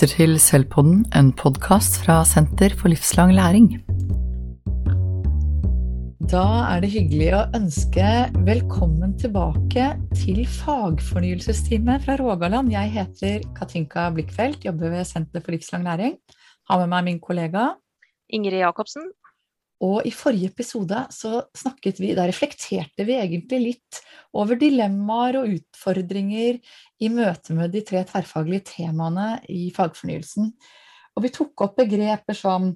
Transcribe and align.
lytter 0.00 0.16
til 0.16 0.38
Sølvpodden, 0.40 1.00
en 1.12 1.26
podkast 1.36 1.98
fra 2.00 2.22
Senter 2.24 2.72
for 2.72 2.88
livslang 2.88 3.34
læring. 3.36 3.66
Da 6.24 6.44
er 6.70 6.80
det 6.80 6.88
hyggelig 6.94 7.28
å 7.36 7.42
ønske 7.58 8.06
velkommen 8.46 9.12
tilbake 9.20 9.90
til 10.16 10.40
fagfornyelsesteamet 10.48 12.06
fra 12.06 12.16
Rogaland. 12.16 12.72
Jeg 12.72 12.94
heter 12.96 13.44
Katinka 13.58 14.06
Blikkfeldt, 14.16 14.64
jobber 14.64 14.96
ved 14.96 15.04
Senter 15.04 15.44
for 15.44 15.52
livslang 15.52 15.84
læring. 15.84 16.16
Har 16.70 16.80
med 16.80 16.94
meg 16.94 17.04
min 17.10 17.20
kollega 17.20 17.74
Ingrid 18.32 18.62
Jacobsen. 18.62 19.04
Og 19.84 20.08
i 20.08 20.14
forrige 20.16 20.48
episode 20.48 20.96
så 21.12 21.42
snakket 21.56 22.00
vi, 22.00 22.14
da 22.16 22.24
reflekterte 22.28 23.04
vi 23.04 23.20
egentlig 23.20 23.60
litt 23.66 24.00
over 24.36 24.56
dilemmaer 24.60 25.42
og 25.42 25.58
utfordringer 25.58 26.58
i 27.00 27.08
møte 27.12 27.56
med 27.56 27.72
de 27.74 27.82
tre 27.86 28.04
tverrfaglige 28.08 28.66
temaene 28.74 29.38
i 29.48 29.70
fagfornyelsen. 29.74 30.52
Og 31.18 31.24
vi 31.24 31.30
tok 31.34 31.64
opp 31.64 31.74
begreper 31.80 32.36
som 32.38 32.68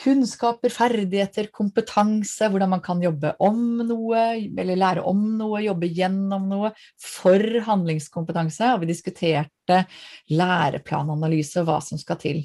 kunnskaper, 0.00 0.72
ferdigheter, 0.74 1.48
kompetanse, 1.54 2.48
hvordan 2.50 2.72
man 2.74 2.82
kan 2.84 3.00
jobbe 3.00 3.30
om 3.40 3.60
noe, 3.86 4.24
eller 4.42 4.80
lære 4.80 5.04
om 5.06 5.22
noe, 5.38 5.62
jobbe 5.64 5.88
gjennom 5.94 6.48
noe, 6.50 6.72
for 7.00 7.60
handlingskompetanse. 7.68 8.72
Og 8.74 8.82
vi 8.82 8.90
diskuterte 8.90 9.84
læreplananalyse 10.32 11.62
og 11.62 11.70
hva 11.70 11.78
som 11.84 12.00
skal 12.00 12.20
til. 12.20 12.42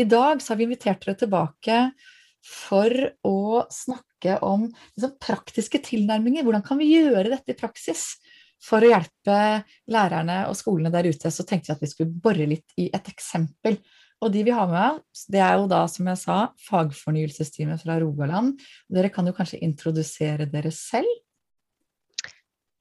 I 0.00 0.08
dag 0.08 0.40
så 0.40 0.54
har 0.54 0.62
vi 0.62 0.70
invitert 0.70 1.04
dere 1.04 1.18
tilbake 1.20 1.82
for 2.40 2.90
å 3.26 3.66
snakke 3.68 4.38
om 4.42 4.64
liksom, 4.70 5.16
praktiske 5.20 5.82
tilnærminger. 5.84 6.46
Hvordan 6.46 6.64
kan 6.64 6.80
vi 6.80 6.94
gjøre 6.94 7.28
dette 7.34 7.52
i 7.52 7.58
praksis? 7.58 8.14
For 8.60 8.84
å 8.84 8.90
hjelpe 8.92 9.36
lærerne 9.90 10.42
og 10.50 10.56
skolene 10.58 10.92
der 10.92 11.08
ute, 11.08 11.32
så 11.32 11.46
tenkte 11.48 11.70
vi 11.70 11.76
at 11.78 11.84
vi 11.84 11.90
skulle 11.90 12.22
bore 12.26 12.46
litt 12.48 12.76
i 12.80 12.90
et 12.92 13.08
eksempel. 13.12 13.78
Og 14.20 14.32
de 14.34 14.42
vi 14.44 14.52
har 14.52 14.68
med, 14.68 15.00
det 15.32 15.40
er 15.40 15.56
jo 15.56 15.66
da, 15.70 15.80
som 15.88 16.08
jeg 16.10 16.20
sa, 16.20 16.36
fagfornyelsesteamet 16.66 17.80
fra 17.80 17.96
Rogaland. 18.02 18.60
Dere 18.92 19.08
kan 19.12 19.28
jo 19.28 19.32
kanskje 19.36 19.62
introdusere 19.64 20.44
dere 20.52 20.72
selv? 20.76 21.08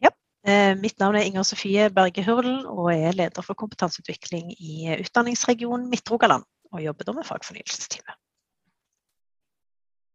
Ja. 0.04 0.12
Eh, 0.44 0.76
mitt 0.80 1.00
navn 1.00 1.16
er 1.16 1.30
Inger 1.30 1.48
Sofie 1.48 1.88
Berge 1.96 2.26
Hurdel 2.28 2.66
og 2.68 2.92
er 2.92 3.16
leder 3.16 3.46
for 3.46 3.56
kompetanseutvikling 3.60 4.52
i 4.58 4.98
utdanningsregionen 5.00 5.88
Midt-Rogaland. 5.92 6.44
Og 6.76 6.84
jobber 6.84 7.08
da 7.08 7.16
med 7.16 7.26
fagfornyelsesteamet. 7.26 8.20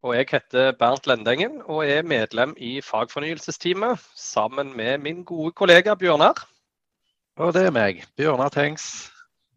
Og 0.05 0.13
jeg 0.13 0.27
heter 0.35 0.75
Bernt 0.77 1.07
Lendengen 1.09 1.63
og 1.65 1.87
er 1.89 2.05
medlem 2.05 2.51
i 2.61 2.75
fagfornyelsesteamet 2.85 4.03
sammen 4.21 4.75
med 4.77 5.01
min 5.01 5.23
gode 5.25 5.55
kollega 5.57 5.95
Bjørnar. 5.97 6.43
Og 7.41 7.55
det 7.57 7.63
er 7.65 7.73
meg, 7.73 8.03
Bjørnar 8.13 8.53
Tengs, 8.53 8.85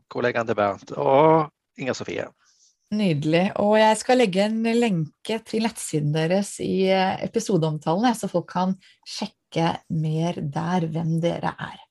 kollegaen 0.08 0.48
til 0.48 0.56
Bernt, 0.56 0.94
og 0.96 1.50
Inger 1.76 1.98
Sofie. 2.00 2.30
Nydelig. 2.96 3.44
Og 3.60 3.76
jeg 3.76 4.00
skal 4.00 4.22
legge 4.24 4.48
en 4.48 4.64
lenke 4.64 5.42
til 5.44 5.68
nettsiden 5.68 6.16
deres 6.16 6.54
i 6.64 6.88
episodeomtalen, 7.28 8.08
så 8.16 8.32
folk 8.32 8.48
kan 8.56 8.78
sjekke 9.04 9.76
mer 9.92 10.40
der 10.40 10.88
hvem 10.88 11.18
dere 11.28 11.58
er. 11.60 11.84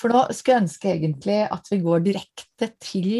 For 0.00 0.08
nå 0.08 0.24
skulle 0.32 0.56
jeg 0.56 0.64
ønske 0.64 0.94
egentlig 0.96 1.42
at 1.44 1.68
vi 1.68 1.84
går 1.84 2.08
direkte 2.08 2.72
til 2.80 3.12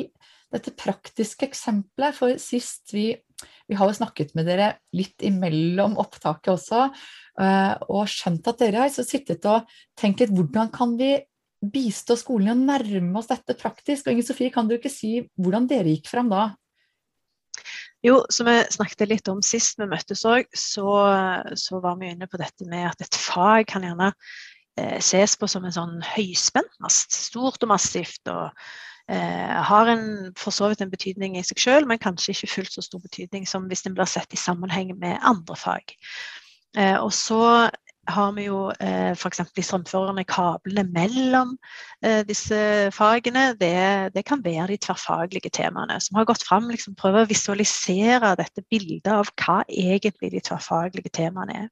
dette 0.48 0.72
praktiske 0.80 1.52
eksempelet. 1.52 2.16
For 2.16 2.40
sist 2.40 2.96
vi 2.96 3.10
vi 3.68 3.76
har 3.78 3.90
jo 3.90 3.96
snakket 3.98 4.34
med 4.38 4.48
dere 4.48 4.68
litt 4.96 5.22
imellom 5.26 5.98
opptaket 6.00 6.54
også, 6.54 6.86
eh, 7.40 7.74
og 7.92 8.08
skjønt 8.10 8.48
at 8.50 8.62
dere 8.62 8.86
har 8.86 8.94
sittet 8.94 9.44
og 9.50 9.68
tenkt 9.98 10.24
litt 10.24 10.34
hvordan 10.34 10.72
kan 10.74 10.96
vi 10.98 11.16
bistå 11.58 12.14
skolen 12.18 12.48
i 12.48 12.54
å 12.54 12.78
nærme 12.78 13.18
oss 13.18 13.30
dette 13.30 13.56
praktisk? 13.58 14.06
Og 14.06 14.14
Inger 14.14 14.28
Sofie, 14.30 14.52
kan 14.54 14.68
du 14.68 14.76
ikke 14.76 14.92
si 14.92 15.18
hvordan 15.38 15.66
dere 15.70 15.90
gikk 15.90 16.10
fram 16.10 16.30
da? 16.32 16.50
Jo, 18.06 18.20
som 18.30 18.46
vi 18.46 18.60
snakket 18.70 19.08
litt 19.10 19.28
om 19.30 19.40
sist 19.42 19.80
vi 19.80 19.88
møttes 19.90 20.22
òg, 20.28 20.46
så, 20.54 20.86
så, 21.58 21.80
var 21.82 21.98
vi 21.98 22.12
inne 22.12 22.28
på 22.30 22.38
dette 22.38 22.66
med 22.70 22.86
at 22.92 23.02
et 23.02 23.18
fag 23.18 23.66
kan 23.72 23.82
gjerne 23.82 24.12
eh, 24.78 25.00
ses 25.02 25.34
på 25.38 25.48
som 25.50 25.66
en 25.66 25.74
sånn 25.74 25.96
høyspentmast. 26.14 27.10
Stort 27.26 27.66
og 27.66 27.72
massivt. 27.74 28.22
og 28.30 28.54
har 29.08 29.88
en, 29.88 30.32
for 30.36 30.52
så 30.52 30.68
vidt 30.68 30.82
en 30.84 30.90
betydning 30.92 31.38
i 31.38 31.44
seg 31.46 31.60
selv, 31.62 31.88
men 31.88 32.00
kanskje 32.02 32.34
ikke 32.34 32.50
fullt 32.52 32.74
så 32.74 32.84
stor 32.84 33.00
betydning 33.00 33.46
som 33.48 33.64
hvis 33.70 33.86
den 33.86 33.94
blir 33.96 34.08
sett 34.10 34.34
i 34.36 34.40
sammenheng 34.40 34.92
med 35.00 35.16
andre 35.24 35.56
fag. 35.56 35.94
Eh, 36.76 36.96
og 37.00 37.12
så 37.16 37.70
har 38.08 38.32
vi 38.36 38.46
jo 38.46 38.68
eh, 38.80 39.12
f.eks. 39.12 39.42
de 39.56 39.64
strømførende 39.64 40.24
kablene 40.28 40.84
mellom 40.94 41.54
eh, 42.04 42.22
disse 42.28 42.58
fagene. 42.94 43.52
Det, 43.60 43.74
det, 44.14 44.24
kan 44.28 44.42
være 44.44 44.72
de 44.72 44.80
tverrfaglige 44.86 45.52
temaene 45.54 45.98
som 46.02 46.18
har 46.18 46.28
gått 46.28 46.46
fram. 46.46 46.70
Liksom, 46.72 46.96
prøver 46.98 47.26
å 47.26 47.30
visualisere 47.30 48.34
dette 48.40 48.64
bildet 48.70 49.12
av 49.12 49.30
hva 49.36 49.60
egentlig 49.68 50.32
de 50.34 50.42
tverrfaglige 50.48 51.12
temaene 51.20 51.64
er. 51.64 51.70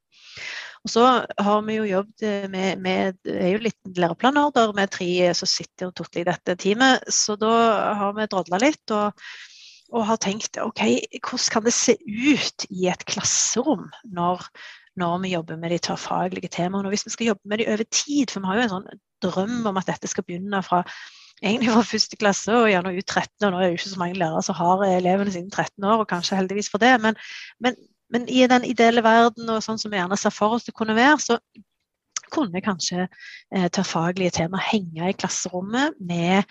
Og 0.87 0.93
så 0.93 1.03
har 1.43 1.63
vi 1.67 1.81
jo 1.81 1.89
jobbet 1.89 2.23
eh, 2.23 2.47
med, 2.53 2.79
med 2.85 3.33
er 3.33 3.57
jo 3.57 3.65
litt 3.65 3.99
læreplanorder 3.99 4.75
med 4.77 4.93
tre 4.95 5.33
som 5.35 5.51
sitter 5.51 5.91
i 6.21 6.27
dette 6.29 6.55
teamet. 6.63 7.09
Så 7.11 7.35
da 7.41 7.53
har 7.99 8.15
vi 8.15 8.29
drodla 8.31 8.61
litt 8.63 8.95
og, 8.95 9.27
og, 9.91 10.05
har 10.07 10.21
tenkt 10.23 10.61
OK, 10.63 10.85
hvordan 11.19 11.53
kan 11.57 11.67
det 11.67 11.75
se 11.75 11.97
ut 12.07 12.69
i 12.71 12.87
et 12.93 13.03
klasserom 13.09 13.89
når, 14.05 14.47
når 15.01 15.19
vi 15.25 15.35
jobber 15.35 15.61
med 15.61 15.75
de 15.75 15.81
tverrfaglige 15.89 16.53
temaene? 16.53 16.89
Og 16.89 16.95
hvis 16.95 17.07
vi 17.07 17.15
skal 17.15 17.31
jobbe 17.33 17.53
med 17.53 17.63
de 17.63 17.69
over 17.73 17.85
tid, 17.91 18.33
for 18.33 18.41
vi 18.41 18.51
har 18.51 18.59
jo 18.59 18.67
en 18.67 18.75
sånn 18.75 18.89
drøm 19.25 19.71
om 19.71 19.81
at 19.81 19.89
dette 19.91 20.11
skal 20.11 20.27
begynne 20.27 20.63
fra 20.65 20.83
egentlig 21.43 21.73
fra 21.75 21.85
første 21.85 22.17
klasse 22.17 22.55
og 22.55 22.71
gjerne 22.71 22.95
ut 22.97 23.05
13. 23.05 23.45
og 23.45 23.53
Nå 23.53 23.59
er 23.59 23.67
det 23.67 23.75
jo 23.75 23.81
ikke 23.81 23.93
så 23.93 24.01
mange 24.01 24.21
lærere 24.21 24.45
som 24.47 24.57
har 24.57 24.87
elevene 24.89 25.35
sine 25.35 25.53
13 25.53 25.85
år, 25.85 26.01
og 26.01 26.09
kanskje 26.09 26.39
heldigvis 26.39 26.73
for 26.73 26.83
det. 26.83 26.95
Men, 27.05 27.19
men 27.61 27.77
men 28.09 28.29
i 28.29 28.47
den 28.47 28.65
ideelle 28.67 29.03
verden 29.03 29.49
og 29.51 29.63
sånn 29.65 29.81
som 29.81 29.91
vi 29.91 29.99
gjerne 29.99 30.19
ser 30.21 30.35
for 30.35 30.57
oss 30.57 30.67
det 30.67 30.75
kunne 30.77 30.95
være, 30.95 31.19
så 31.23 31.39
kunne 32.33 32.63
kanskje 32.65 33.07
eh, 33.07 33.69
tverrfaglige 33.69 34.35
tema 34.39 34.61
henge 34.63 35.11
i 35.11 35.17
klasserommet 35.17 35.97
med 36.01 36.47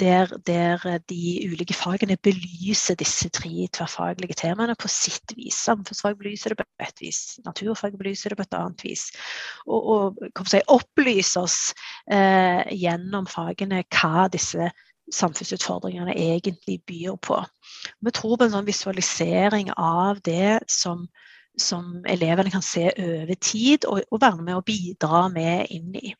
der, 0.00 0.30
der, 0.46 0.82
de 1.08 1.22
ulike 1.48 1.74
fagene 1.74 2.16
belyser 2.22 2.98
disse 3.00 3.28
tre 3.32 3.66
tverrfaglige 3.72 4.36
temaene 4.38 4.76
på 4.78 4.88
sitt 4.92 5.34
vis. 5.36 5.58
Samfunnsfag 5.66 6.18
belyser 6.20 6.54
det 6.54 6.60
på 6.60 6.68
et 6.84 7.02
vis, 7.02 7.38
naturfag 7.44 7.96
belyser 7.98 8.32
det 8.32 8.40
på 8.40 8.46
et 8.46 8.58
annet 8.58 8.84
vis. 8.84 9.08
Og, 9.66 10.14
og 10.30 10.46
si, 10.48 10.62
opplyse 10.68 11.40
oss 11.40 11.58
eh, 12.12 12.62
gjennom 12.76 13.28
fagene 13.30 13.82
hva 13.88 14.28
disse 14.32 14.70
samfunnsutfordringene 15.14 16.14
egentlig 16.14 16.80
byr 16.86 17.16
på. 17.22 17.40
Vi 18.00 18.12
tror 18.14 18.36
på 18.36 18.46
en 18.46 18.54
sånn 18.54 18.68
visualisering 18.68 19.72
av 19.76 20.20
det 20.26 20.60
som, 20.70 21.06
som 21.58 22.04
elevene 22.08 22.52
kan 22.52 22.62
se 22.64 22.86
over 22.90 23.36
tid 23.42 23.86
og, 23.88 24.02
og, 24.10 24.18
være 24.22 24.44
med 24.46 24.58
å 24.58 24.64
bidra 24.64 25.26
med 25.32 25.70
inn 25.74 25.94
i. 25.98 26.12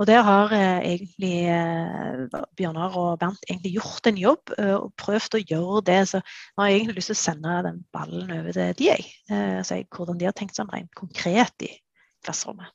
Og 0.00 0.06
Der 0.08 0.22
har 0.26 0.52
eh, 0.56 0.94
egentlig 0.94 1.34
eh, 1.52 2.40
Bjørnar 2.58 2.96
og 2.98 3.18
Bernt 3.20 3.44
egentlig 3.48 3.74
gjort 3.76 4.08
en 4.08 4.18
jobb 4.20 4.54
eh, 4.58 4.74
og 4.74 4.92
prøvd 5.00 5.38
å 5.38 5.42
gjøre 5.42 5.84
det. 5.88 6.00
Så 6.10 6.22
nå 6.22 6.64
har 6.64 6.70
jeg 6.70 6.80
egentlig 6.80 6.98
lyst 6.98 7.12
til 7.12 7.18
å 7.18 7.22
sende 7.22 7.58
den 7.68 7.82
ballen 7.94 8.32
over 8.38 8.56
til 8.56 8.74
de, 8.80 8.88
jeg. 8.90 9.06
Eh, 9.30 9.60
så 9.62 9.80
jeg, 9.80 9.88
hvordan 9.94 10.20
de 10.20 10.28
har 10.28 10.36
tenkt 10.36 10.58
sånn 10.58 10.72
rent 10.72 10.92
konkret 10.98 11.68
i 11.68 11.70
klasserommet. 12.24 12.72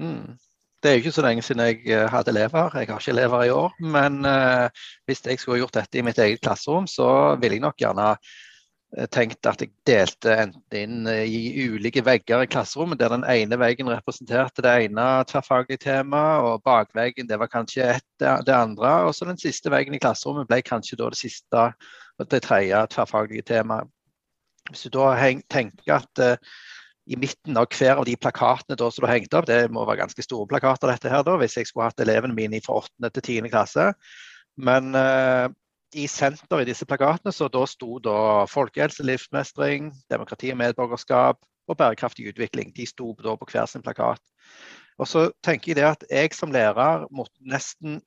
Mm. 0.00 0.36
Det 0.82 0.90
er 0.90 0.98
jo 0.98 1.02
ikke 1.06 1.16
så 1.16 1.22
lenge 1.24 1.42
siden 1.42 1.64
jeg 1.64 1.78
eh, 1.88 2.04
hadde 2.12 2.30
elever. 2.30 2.74
Jeg 2.78 2.90
har 2.90 3.00
ikke 3.00 3.14
elever 3.14 3.44
i 3.46 3.54
år. 3.54 3.72
Men 3.80 4.20
uh, 4.28 4.68
hvis 5.08 5.24
jeg 5.24 5.40
skulle 5.40 5.58
gjort 5.62 5.74
dette 5.74 5.98
i 5.98 6.04
mitt 6.04 6.18
eget 6.22 6.42
klasserom, 6.44 6.86
så 6.86 7.08
ville 7.40 7.56
jeg 7.56 7.64
nok 7.64 7.80
gjerne 7.80 8.10
eh, 8.12 8.36
tenkt 9.12 9.44
at 9.44 9.60
jeg 9.60 9.72
delte 9.84 10.32
enten 10.40 10.76
inn 10.78 11.08
i 11.10 11.66
ulike 11.68 12.00
vegger 12.04 12.44
i 12.44 12.48
klasserommet, 12.48 12.98
der 13.00 13.12
den 13.12 13.26
ene 13.28 13.58
veggen 13.60 13.90
representerte 13.92 14.64
det 14.64 14.72
ene 14.86 15.04
tverrfaglige 15.28 15.82
temaet, 15.84 16.46
og 16.46 16.64
bakveggen 16.64 17.28
det 17.28 17.38
var 17.42 17.52
kanskje 17.52 17.90
ett 17.96 18.24
det 18.46 18.54
andre. 18.56 18.94
Og 19.04 19.12
så 19.16 19.28
den 19.28 19.40
siste 19.40 19.72
veggen 19.72 19.96
i 19.96 20.00
klasserommet 20.00 20.48
ble 20.48 20.62
kanskje 20.64 20.96
da 21.00 21.10
det 21.12 21.20
siste 21.20 21.66
og 22.16 22.30
det 22.32 22.40
tredje 22.46 22.80
tverrfaglige 22.94 23.44
temaet. 23.52 23.92
Hvis 24.70 24.88
du 24.88 24.96
da 24.96 25.12
tenker 25.52 25.98
at 26.00 26.22
uh, 26.22 26.56
i 27.06 27.18
midten 27.20 27.58
av 27.58 27.68
hver 27.70 28.00
av 28.00 28.06
de 28.08 28.16
plakatene 28.18 28.78
da, 28.78 28.88
som 28.90 29.04
du 29.04 29.10
hengte 29.10 29.38
opp, 29.38 29.46
det 29.46 29.68
må 29.70 29.84
være 29.86 30.00
ganske 30.02 30.24
store 30.24 30.48
plakater 30.50 30.90
dette 30.90 31.12
her 31.12 31.22
da, 31.26 31.36
hvis 31.38 31.54
jeg 31.60 31.68
skulle 31.68 31.86
hatt 31.90 32.02
elevene 32.02 32.34
mine 32.34 32.58
fra 32.64 32.80
8. 32.80 33.12
til 33.12 33.44
10. 33.44 33.52
klasse. 33.52 33.92
Men 34.56 34.90
uh, 34.96 35.52
i 35.94 36.06
senter 36.10 36.62
i 36.62 36.66
disse 36.68 36.86
plakatene 36.88 37.32
så 37.34 37.48
da 37.52 37.62
sto 37.68 38.00
da 38.02 38.46
folkehelse, 38.50 39.04
livsmestring, 39.06 39.92
demokrati 40.10 40.50
og 40.52 40.58
medborgerskap 40.60 41.38
og 41.66 41.78
bærekraftig 41.78 42.28
utvikling. 42.30 42.72
De 42.76 42.86
sto 42.86 43.12
da 43.22 43.36
på 43.38 43.48
hver 43.50 43.66
sin 43.70 43.84
plakat. 43.84 44.22
Og 44.98 45.08
så 45.08 45.28
tenker 45.44 45.72
jeg 45.72 45.80
det 45.80 45.88
at 45.88 46.04
jeg 46.10 46.34
som 46.34 46.52
lærer 46.54 47.06
måtte 47.14 47.36
nesten 47.44 48.00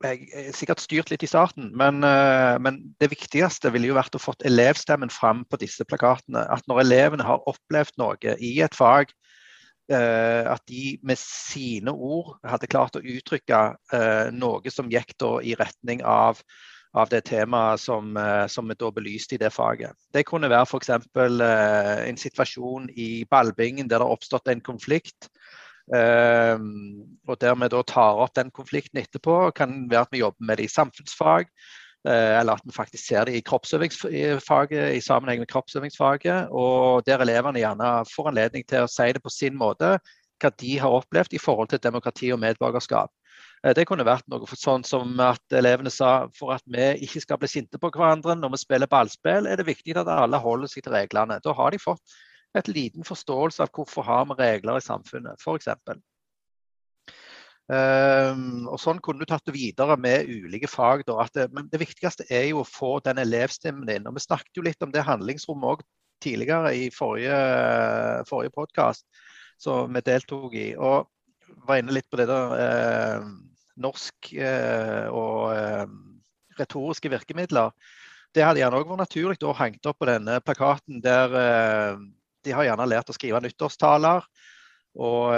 jeg 0.00 0.30
er 0.32 0.54
sikkert 0.56 0.80
styrt 0.80 1.10
litt 1.12 1.24
i 1.26 1.28
starten, 1.28 1.66
men, 1.76 2.00
eh, 2.06 2.56
men, 2.62 2.78
det 3.02 3.10
viktigste 3.12 3.68
ville 3.72 3.90
jo 3.90 3.98
vært 3.98 4.16
å 4.16 4.22
fått 4.22 4.46
elevstemmen 4.48 5.12
fram 5.12 5.44
på 5.44 5.58
disse 5.60 5.84
plakatene. 5.84 6.46
At 6.48 6.64
når 6.70 6.86
elevene 6.86 7.26
har 7.26 7.44
opplevd 7.50 7.98
noe 8.00 8.36
i 8.40 8.54
et 8.64 8.76
fag, 8.76 9.12
eh, 9.92 10.44
at 10.48 10.64
de 10.70 10.98
med 11.04 11.20
sine 11.20 11.92
ord 11.92 12.38
hadde 12.48 12.70
klart 12.70 12.96
å 12.96 13.04
uttrykke 13.04 13.60
eh, 13.92 14.30
noe 14.32 14.72
som 14.72 14.88
gikk 14.88 15.12
i 15.44 15.52
retning 15.60 16.00
av 16.00 16.40
av 16.92 17.08
det 17.08 17.20
temaet 17.28 17.80
som, 17.80 18.16
eh, 18.16 18.46
som 18.46 18.68
vi 18.68 18.74
da 18.74 18.90
belyste 18.90 19.34
i 19.34 19.38
det 19.38 19.52
faget. 19.54 19.94
Det 20.12 20.26
kunne 20.26 20.50
være 20.50 20.66
f.eks. 20.66 20.90
Eh, 20.90 22.08
en 22.08 22.18
situasjon 22.18 22.88
i 22.96 23.24
ballbingen 23.30 23.88
der 23.88 24.00
det 24.00 24.06
har 24.06 24.16
oppstått 24.16 24.48
en 24.50 24.60
konflikt. 24.60 25.28
Eh, 25.94 26.56
og 27.28 27.38
der 27.40 27.54
vi 27.54 27.68
da 27.70 27.82
tar 27.82 28.22
opp 28.24 28.34
den 28.34 28.50
konflikten 28.50 28.98
etterpå. 29.02 29.54
kan 29.54 29.86
være 29.90 30.00
at 30.08 30.12
vi 30.12 30.24
jobber 30.24 30.44
med 30.46 30.58
det 30.58 30.64
i 30.64 30.74
samfunnsfag. 30.74 31.46
Eller 32.02 32.54
at 32.56 32.62
vi 32.64 32.72
faktisk 32.72 33.06
ser 33.06 33.24
det 33.24 33.34
i 33.36 33.42
kroppsøvingsfaget 33.44 34.94
i 34.96 35.00
sammenheng 35.04 35.38
med 35.42 35.48
kroppsøvingsfaget. 35.48 36.48
Og 36.48 37.04
der 37.06 37.20
elevene 37.20 37.60
gjerne 37.60 38.06
får 38.08 38.30
anledning 38.30 38.64
til 38.64 38.86
å 38.86 38.88
si 38.88 39.12
det 39.12 39.20
på 39.22 39.28
sin 39.28 39.52
måte, 39.52 39.98
hva 40.40 40.50
de 40.60 40.78
har 40.80 40.96
opplevd 40.96 41.36
i 41.36 41.38
forhold 41.38 41.68
til 41.68 41.82
demokrati 41.82 42.32
og 42.32 42.40
medborgerskap. 42.40 43.12
Eh, 43.60 43.74
det 43.76 43.86
kunne 43.88 44.06
vært 44.08 44.28
noe 44.32 44.48
sånn 44.56 44.84
som 44.88 45.12
at 45.24 45.56
elevene 45.56 45.92
sa 45.92 46.28
for 46.36 46.54
at 46.56 46.64
vi 46.70 46.86
ikke 47.04 47.24
skal 47.26 47.40
bli 47.40 47.50
sinte 47.52 47.80
på 47.80 47.92
hverandre 47.92 48.36
når 48.38 48.54
vi 48.54 48.62
spiller 48.62 48.90
ballspill, 48.90 49.48
er 49.48 49.60
det 49.60 49.68
viktig 49.68 49.96
at 50.00 50.08
alle 50.08 50.40
holder 50.40 50.72
seg 50.72 50.86
til 50.86 50.96
reglene. 50.96 51.40
Da 51.44 51.56
har 51.56 51.74
de 51.74 51.82
fått 51.82 52.20
et 52.56 52.70
liten 52.70 53.06
forståelse 53.06 53.62
av 53.62 53.74
hvorfor 53.74 54.06
har 54.06 54.24
vi 54.30 54.38
regler 54.40 54.80
i 54.80 54.84
samfunnet, 54.84 55.38
f.eks. 55.44 55.68
Um, 57.70 57.76
ehm, 57.76 58.64
og 58.66 58.80
Sånn 58.82 58.98
kunne 59.04 59.22
du 59.22 59.30
tatt 59.30 59.44
det 59.46 59.54
videre 59.54 59.94
med 60.00 60.26
ulike 60.26 60.70
fag. 60.70 61.04
Det, 61.06 61.46
men 61.54 61.68
det 61.70 61.82
viktigste 61.84 62.26
er 62.32 62.48
jo 62.48 62.64
å 62.64 62.66
få 62.66 62.96
den 63.04 63.20
elevstemmen 63.22 63.92
inn. 63.92 64.08
Og 64.10 64.16
Vi 64.16 64.24
snakket 64.24 64.56
jo 64.58 64.66
litt 64.66 64.82
om 64.82 64.90
det 64.90 65.06
handlingsrommet 65.06 65.76
òg 65.76 65.86
tidligere 66.24 66.74
i 66.76 66.90
forrige, 66.92 67.36
forrige 68.28 68.56
podkast 68.56 69.06
som 69.60 69.92
vi 69.94 70.02
deltok 70.04 70.56
i. 70.58 70.68
Og 70.74 71.06
var 71.66 71.80
inne 71.80 71.94
litt 71.94 72.08
på 72.10 72.20
det 72.20 72.28
der. 72.30 72.54
Eh, 72.64 73.26
norsk 73.80 74.32
eh, 74.36 75.06
og 75.08 75.50
eh, 75.54 75.84
retoriske 76.60 77.10
virkemidler. 77.12 77.72
Det 78.34 78.44
hadde 78.44 78.62
gjerne 78.62 78.78
òg 78.78 78.88
vært 78.90 79.04
naturlig 79.04 79.42
å 79.42 79.56
hengt 79.58 79.86
opp 79.90 79.98
på 80.02 80.08
denne 80.10 80.38
plakaten 80.44 81.00
der 81.02 81.32
de 82.46 82.52
har 82.54 82.68
gjerne 82.68 82.86
lært 82.86 83.10
å 83.10 83.16
skrive 83.16 83.40
nyttårstaler. 83.42 84.22
Og 85.02 85.32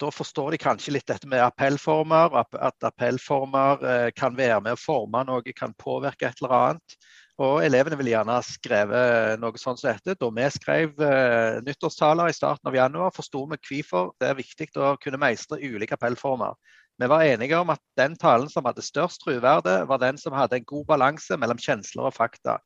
da 0.00 0.08
forstår 0.14 0.54
de 0.54 0.60
kanskje 0.62 0.94
litt 0.94 1.10
dette 1.10 1.28
med 1.28 1.44
appellformer. 1.44 2.38
At 2.40 2.88
appellformer 2.88 3.84
kan 4.16 4.38
være 4.38 4.62
med 4.64 4.78
å 4.78 4.80
forme 4.80 5.20
noe, 5.28 5.52
kan 5.52 5.76
påvirke 5.76 6.30
et 6.30 6.40
eller 6.40 6.56
annet. 6.56 6.96
Og 7.38 7.60
elevene 7.62 7.94
ville 8.00 8.10
gjerne 8.16 8.36
skrevet 8.42 9.38
noe 9.38 9.60
sånt 9.60 9.78
som 9.78 9.92
dette. 9.92 10.16
Da 10.18 10.30
vi 10.34 10.46
skrev 10.50 10.96
uh, 10.98 11.60
nyttårstaler 11.62 12.30
i 12.30 12.34
starten 12.34 12.70
av 12.70 12.74
januar, 12.74 13.14
forsto 13.14 13.44
vi 13.52 13.60
hvorfor 13.68 14.12
det 14.18 14.32
er 14.32 14.40
viktig 14.40 14.72
å 14.82 14.96
kunne 15.02 15.20
meistre 15.22 15.60
ulike 15.62 15.94
appellformer. 15.94 16.58
Vi 16.98 17.06
var 17.06 17.22
enige 17.22 17.60
om 17.62 17.70
at 17.70 17.82
den 17.98 18.16
talen 18.18 18.50
som 18.50 18.66
hadde 18.66 18.82
størst 18.82 19.22
troverdi, 19.22 19.76
var 19.86 20.02
den 20.02 20.18
som 20.18 20.34
hadde 20.34 20.58
en 20.58 20.66
god 20.66 20.88
balanse 20.88 21.38
mellom 21.38 21.60
kjensler 21.62 22.10
og 22.10 22.16
fakta. 22.16 22.58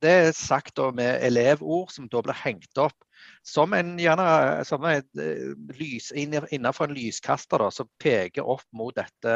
Det 0.00 0.12
er 0.28 0.36
sagt 0.38 0.78
med 0.94 1.18
elevord 1.26 1.90
som 1.92 2.06
da 2.08 2.22
blir 2.22 2.38
hengt 2.44 2.78
opp 2.78 2.96
som 3.42 3.72
en 3.76 3.96
gjerne 4.00 4.64
som 4.64 4.84
en, 4.84 5.02
eh, 5.20 5.54
lys, 5.78 6.12
innenfor 6.12 6.88
en 6.88 6.96
lyskaster 6.96 7.58
da, 7.58 7.70
som 7.70 7.88
peker 8.00 8.46
opp 8.46 8.64
mot 8.72 8.94
dette 8.96 9.34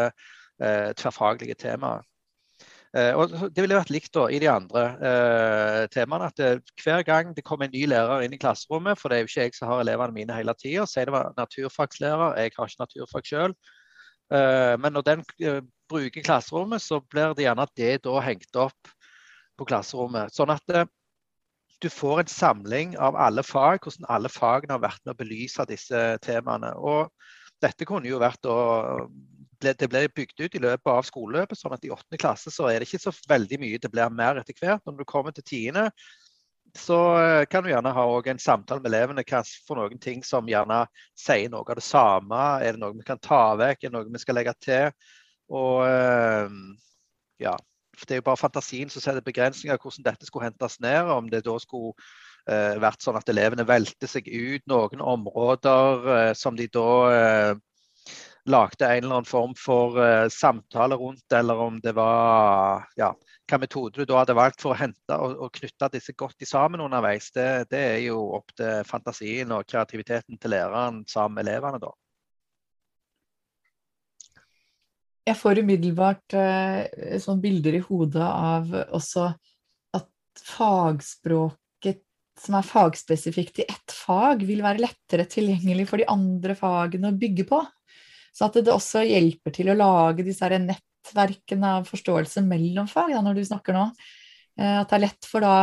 eh, 0.60 0.92
tverrfaglige 0.96 1.58
temaet. 1.58 2.06
Eh, 2.96 3.10
og 3.12 3.34
det 3.52 3.60
ville 3.60 3.76
vært 3.76 3.92
likt 3.92 4.14
da, 4.16 4.28
i 4.32 4.38
de 4.40 4.48
andre 4.48 4.84
eh, 5.10 5.82
temaene. 5.92 6.30
at 6.30 6.38
det, 6.40 6.52
eh, 6.56 6.76
Hver 6.84 7.02
gang 7.04 7.34
det 7.36 7.44
kommer 7.44 7.68
en 7.68 7.74
ny 7.74 7.84
lærer 7.90 8.24
inn 8.24 8.36
i 8.36 8.40
klasserommet, 8.40 9.00
for 9.00 9.12
det 9.12 9.18
er 9.18 9.26
jo 9.26 9.32
ikke 9.32 9.48
jeg 9.48 9.58
som 9.58 9.72
har 9.72 9.82
elevene 9.84 10.16
mine 10.16 10.38
hele 10.38 10.54
tida, 10.56 10.86
si 10.88 11.04
det 11.04 11.12
var 11.12 11.34
naturfagslærer, 11.36 12.38
jeg 12.40 12.56
har 12.56 12.72
ikke 12.72 12.84
naturfag 12.86 13.28
sjøl, 13.28 13.58
Eh, 14.28 14.74
men 14.80 14.92
når 14.92 15.04
den 15.06 15.24
eh, 15.40 15.62
bruker 15.88 16.24
klasserommet, 16.24 16.84
så 16.84 17.00
blir 17.00 17.32
det 17.36 17.46
gjerne 17.46 17.64
at 17.64 17.74
det 17.80 17.92
da 18.04 18.20
hengt 18.20 18.60
opp 18.60 18.92
på 19.58 19.66
klasserommet. 19.68 20.34
Sånn 20.36 20.52
at 20.52 20.74
eh, 20.74 20.88
du 21.80 21.88
får 21.92 22.24
en 22.24 22.32
samling 22.32 22.96
av 23.00 23.16
alle 23.16 23.44
fag, 23.46 23.80
hvordan 23.84 24.08
alle 24.12 24.32
fagene 24.32 24.76
har 24.76 24.84
vært 24.84 25.00
med 25.04 25.14
å 25.14 25.20
belyse 25.22 25.68
disse 25.70 26.02
temaene. 26.24 26.74
Og 26.76 27.08
dette 27.62 27.88
kunne 27.88 28.10
jo 28.10 28.20
vært 28.20 28.44
å 28.50 28.58
det 29.60 29.88
blir 29.90 30.08
bygd 30.14 30.40
ut 30.40 30.54
i 30.54 30.62
løpet 30.62 30.90
av 30.92 31.06
skoleløpet, 31.06 31.58
sånn 31.58 31.74
at 31.74 31.84
i 31.84 31.90
åttende 31.90 32.20
klasse 32.20 32.52
så 32.54 32.68
er 32.70 32.78
det 32.78 32.88
ikke 32.88 33.02
så 33.08 33.12
veldig 33.28 33.58
mye. 33.62 33.80
Det 33.82 33.90
blir 33.90 34.14
mer 34.14 34.40
etter 34.40 34.56
hvert. 34.58 34.84
Når 34.86 35.00
du 35.00 35.04
kommer 35.08 35.34
til 35.34 35.46
tiende, 35.46 35.88
så 36.76 36.98
eh, 37.18 37.44
kan 37.50 37.64
du 37.64 37.70
gjerne 37.70 37.92
ha 37.94 38.04
en 38.30 38.38
samtale 38.38 38.82
med 38.82 38.92
elevene 38.92 39.24
for 39.66 39.80
noen 39.80 39.98
ting 39.98 40.22
som 40.24 40.48
gjerne 40.48 40.84
sier 41.16 41.50
noe 41.50 41.64
av 41.66 41.80
det 41.80 41.86
samme. 41.86 42.42
Er 42.62 42.76
det 42.76 42.82
noe 42.82 42.96
vi 42.96 43.06
kan 43.06 43.18
ta 43.18 43.56
vekk, 43.58 43.82
er 43.82 43.90
det 43.90 43.96
noe 43.96 44.12
vi 44.12 44.22
skal 44.22 44.38
legge 44.38 44.54
til? 44.62 44.92
Og 45.48 45.86
eh, 45.88 46.48
ja, 47.40 47.56
Det 47.98 48.14
er 48.14 48.20
jo 48.20 48.28
bare 48.28 48.38
fantasien 48.38 48.90
som 48.90 49.02
setter 49.02 49.24
begrensninger 49.24 49.74
av 49.74 49.82
hvordan 49.82 50.06
dette 50.06 50.26
skulle 50.26 50.46
hentes 50.50 50.78
ned. 50.80 51.08
Om 51.10 51.30
det 51.32 51.42
da 51.46 51.56
skulle 51.58 51.96
eh, 52.46 52.76
vært 52.78 53.02
sånn 53.02 53.18
at 53.18 53.28
elevene 53.32 53.66
velter 53.66 54.10
seg 54.10 54.28
ut 54.28 54.62
noen 54.70 55.02
områder 55.02 56.34
som 56.38 56.54
de 56.54 56.68
da 56.70 57.56
lagde 58.48 58.86
en 58.86 59.04
eller 59.04 59.20
annen 59.20 59.28
form 59.28 59.54
for 59.58 59.98
uh, 60.00 60.28
samtale 60.32 60.96
rundt, 60.96 61.32
eller 61.32 61.60
om 61.60 61.78
det 61.80 61.92
var 61.96 62.86
ja, 62.96 63.12
hva 63.48 63.60
metode 63.60 64.00
du 64.00 64.08
da 64.08 64.22
hadde 64.22 64.36
valgt 64.38 64.62
for 64.64 64.74
å 64.74 64.78
hente 64.78 65.16
og, 65.16 65.36
og 65.46 65.54
knytte 65.54 65.90
disse 65.94 66.14
godt 66.18 66.44
sammen 66.48 66.82
underveis, 66.84 67.30
det, 67.36 67.68
det, 67.72 67.84
er 67.94 68.02
jo 68.08 68.20
opp 68.38 68.52
til 68.56 68.84
fantasien 68.88 69.52
og 69.54 69.66
kreativiteten 69.68 70.40
til 70.40 70.54
læreren 70.56 71.04
sammen 71.08 71.38
med 71.38 71.48
elevene, 71.48 71.80
da. 71.82 71.94
Jeg 75.28 75.36
får 75.36 75.60
umiddelbart 75.60 76.36
uh, 76.40 77.16
sånn 77.20 77.40
bilder 77.44 77.76
i 77.76 77.84
hodet 77.84 78.24
av 78.24 78.72
også 78.96 79.28
at 79.96 80.44
fagspråket 80.56 82.04
som 82.38 82.56
er 82.58 82.66
fagspesifikt 82.66 83.62
i 83.62 83.66
ett 83.68 83.92
fag, 83.92 84.44
vil 84.46 84.62
være 84.64 84.84
lettere 84.84 85.26
tilgjengelig 85.28 85.88
for 85.90 86.00
de 86.00 86.06
andre 86.10 86.54
fagene 86.58 87.10
å 87.10 87.18
bygge 87.18 87.44
på. 87.48 87.60
Så 88.38 88.46
at 88.46 88.60
det 88.62 88.70
også 88.70 89.02
hjelper 89.02 89.54
til 89.54 89.72
å 89.72 89.78
lage 89.78 90.22
disse 90.26 90.46
nett 90.62 90.84
nettverkene 91.08 91.74
av 91.78 91.88
forståelse 91.88 92.42
mellom 92.46 92.88
fag, 92.88 93.12
da, 93.14 93.22
når 93.22 93.38
du 93.38 93.44
snakker 93.48 93.76
nå. 93.76 93.84
Eh, 94.58 94.80
at 94.80 94.90
det 94.90 94.96
er 94.96 95.04
lett 95.06 95.28
for 95.28 95.44
da 95.44 95.54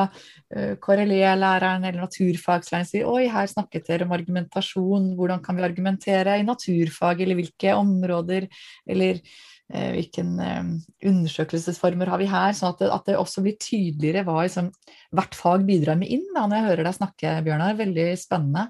eh, 0.56 0.76
KRLE-læreren 0.82 1.84
eller 1.84 2.06
naturfaglæreren 2.06 2.88
å 2.88 2.90
si 2.90 3.04
oi, 3.04 3.26
her 3.32 3.50
snakket 3.52 3.90
dere 3.90 4.08
om 4.08 4.16
argumentasjon, 4.16 5.12
hvordan 5.18 5.44
kan 5.44 5.58
vi 5.58 5.68
argumentere 5.68 6.38
i 6.40 6.48
naturfag, 6.48 7.22
eller 7.22 7.40
hvilke 7.42 7.76
områder, 7.76 8.48
eller 8.88 9.20
eh, 9.20 9.92
hvilke 9.98 10.24
undersøkelsesformer 10.24 12.14
har 12.14 12.24
vi 12.24 12.32
her? 12.32 12.56
Sånn 12.56 12.72
at 12.74 12.86
det, 12.86 12.94
at 12.96 13.12
det 13.12 13.20
også 13.20 13.44
blir 13.46 13.60
tydeligere 13.60 14.26
hva 14.28 14.46
liksom, 14.46 14.72
hvert 15.16 15.38
fag 15.38 15.68
bidrar 15.68 16.00
med 16.00 16.16
inn, 16.16 16.26
da, 16.32 16.48
når 16.48 16.62
jeg 16.62 16.70
hører 16.70 16.90
deg 16.90 17.00
snakke, 17.02 17.38
Bjørnar. 17.46 17.78
Veldig 17.84 18.10
spennende. 18.22 18.70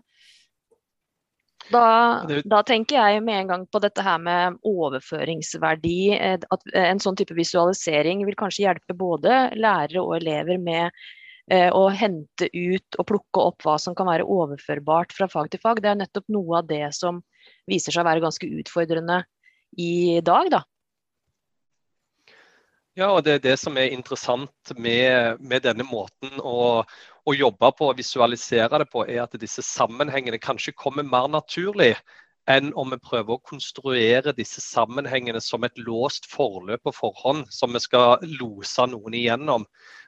Da, 1.74 2.26
da, 2.46 2.62
tenker 2.66 3.00
jeg 3.00 3.22
med 3.26 3.40
en 3.40 3.50
gang 3.50 3.64
på 3.72 3.82
dette 3.82 4.04
her 4.06 4.20
med 4.22 4.60
overføringsverdi. 4.68 6.00
Eh, 6.14 6.38
at 6.38 6.74
en 6.78 7.02
sånn 7.02 7.18
type 7.18 7.36
visualisering 7.38 8.26
vil 8.28 8.38
kanskje 8.40 8.68
hjelpe 8.68 8.98
både 8.98 9.50
lærere 9.58 10.04
og 10.04 10.18
elever 10.20 10.62
med 10.62 10.92
eh, 11.52 11.72
å 11.74 11.88
hente 11.90 12.50
ut 12.54 13.00
og 13.00 13.10
plukke 13.10 13.48
opp 13.50 13.66
hva 13.66 13.80
som 13.82 13.98
kan 13.98 14.10
være 14.12 14.28
overførbart 14.30 15.16
fra 15.16 15.30
fag 15.32 15.50
til 15.54 15.64
fag. 15.64 15.82
Det 15.82 15.92
er 15.94 16.00
nettopp 16.04 16.30
noe 16.34 16.62
av 16.62 16.70
det 16.70 16.86
som 16.98 17.24
viser 17.70 17.96
seg 17.96 18.06
å 18.06 18.10
være 18.12 18.26
ganske 18.28 18.52
utfordrende 18.62 19.24
i 19.82 20.22
dag. 20.26 20.54
da. 20.54 20.64
Ja, 22.96 23.10
og 23.12 23.26
det 23.26 23.34
er 23.34 23.42
det 23.44 23.58
som 23.60 23.76
er 23.76 23.92
interessant 23.92 24.72
med, 24.80 25.42
med 25.44 25.66
denne 25.66 25.84
måten 25.84 26.38
å, 26.40 26.86
å, 27.26 27.34
jobbe 27.34 27.72
på 27.78 27.90
og 27.90 27.98
visualisere 27.98 28.82
det 28.82 28.90
på, 28.92 29.06
er 29.08 29.24
at 29.26 29.36
disse 29.42 29.64
sammenhengene 29.66 30.42
kanskje 30.42 30.76
kommer 30.78 31.06
mer 31.08 31.28
naturlig 31.32 31.96
enn 32.52 32.70
om 32.78 32.92
vi 32.94 33.02
prøver 33.02 33.36
å 33.36 33.42
konstruere 33.42 34.34
disse 34.38 34.62
sammenhengene 34.62 35.42
som 35.42 35.66
et 35.66 35.78
låst 35.82 36.28
forløp 36.30 36.84
på 36.86 36.94
forhånd, 36.94 37.48
som 37.50 37.74
vi 37.74 37.82
skal 37.82 38.22
lose 38.38 38.86
noen 38.92 39.18
igjennom. 39.18 39.66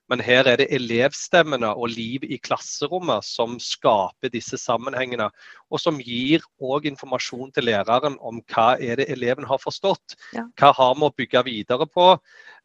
Men 0.07 0.21
her 0.23 0.47
er 0.47 0.59
det 0.61 0.69
elevstemmene 0.71 1.73
og 1.75 1.91
liv 1.91 2.23
i 2.23 2.37
klasserommet 2.39 3.25
som 3.27 3.57
skaper 3.59 4.31
disse 4.31 4.59
sammenhengene. 4.61 5.27
Og 5.67 5.81
som 5.83 5.99
gir 5.99 6.45
òg 6.63 6.87
informasjon 6.87 7.51
til 7.55 7.67
læreren 7.67 8.15
om 8.23 8.39
hva 8.53 8.69
er 8.79 9.01
det 9.01 9.09
eleven 9.11 9.47
har 9.49 9.59
forstått. 9.59 10.15
Ja. 10.37 10.45
Hva 10.59 10.71
har 10.77 10.95
vi 10.95 11.09
å 11.09 11.15
bygge 11.17 11.43
videre 11.49 11.89
på, 11.91 12.07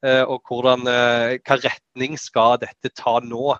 eh, 0.07 0.23
og 0.23 0.47
hvordan, 0.47 0.87
eh, 0.87 1.39
hva 1.43 1.59
retning 1.59 2.15
skal 2.19 2.61
dette 2.63 2.95
ta 2.95 3.19
nå. 3.21 3.57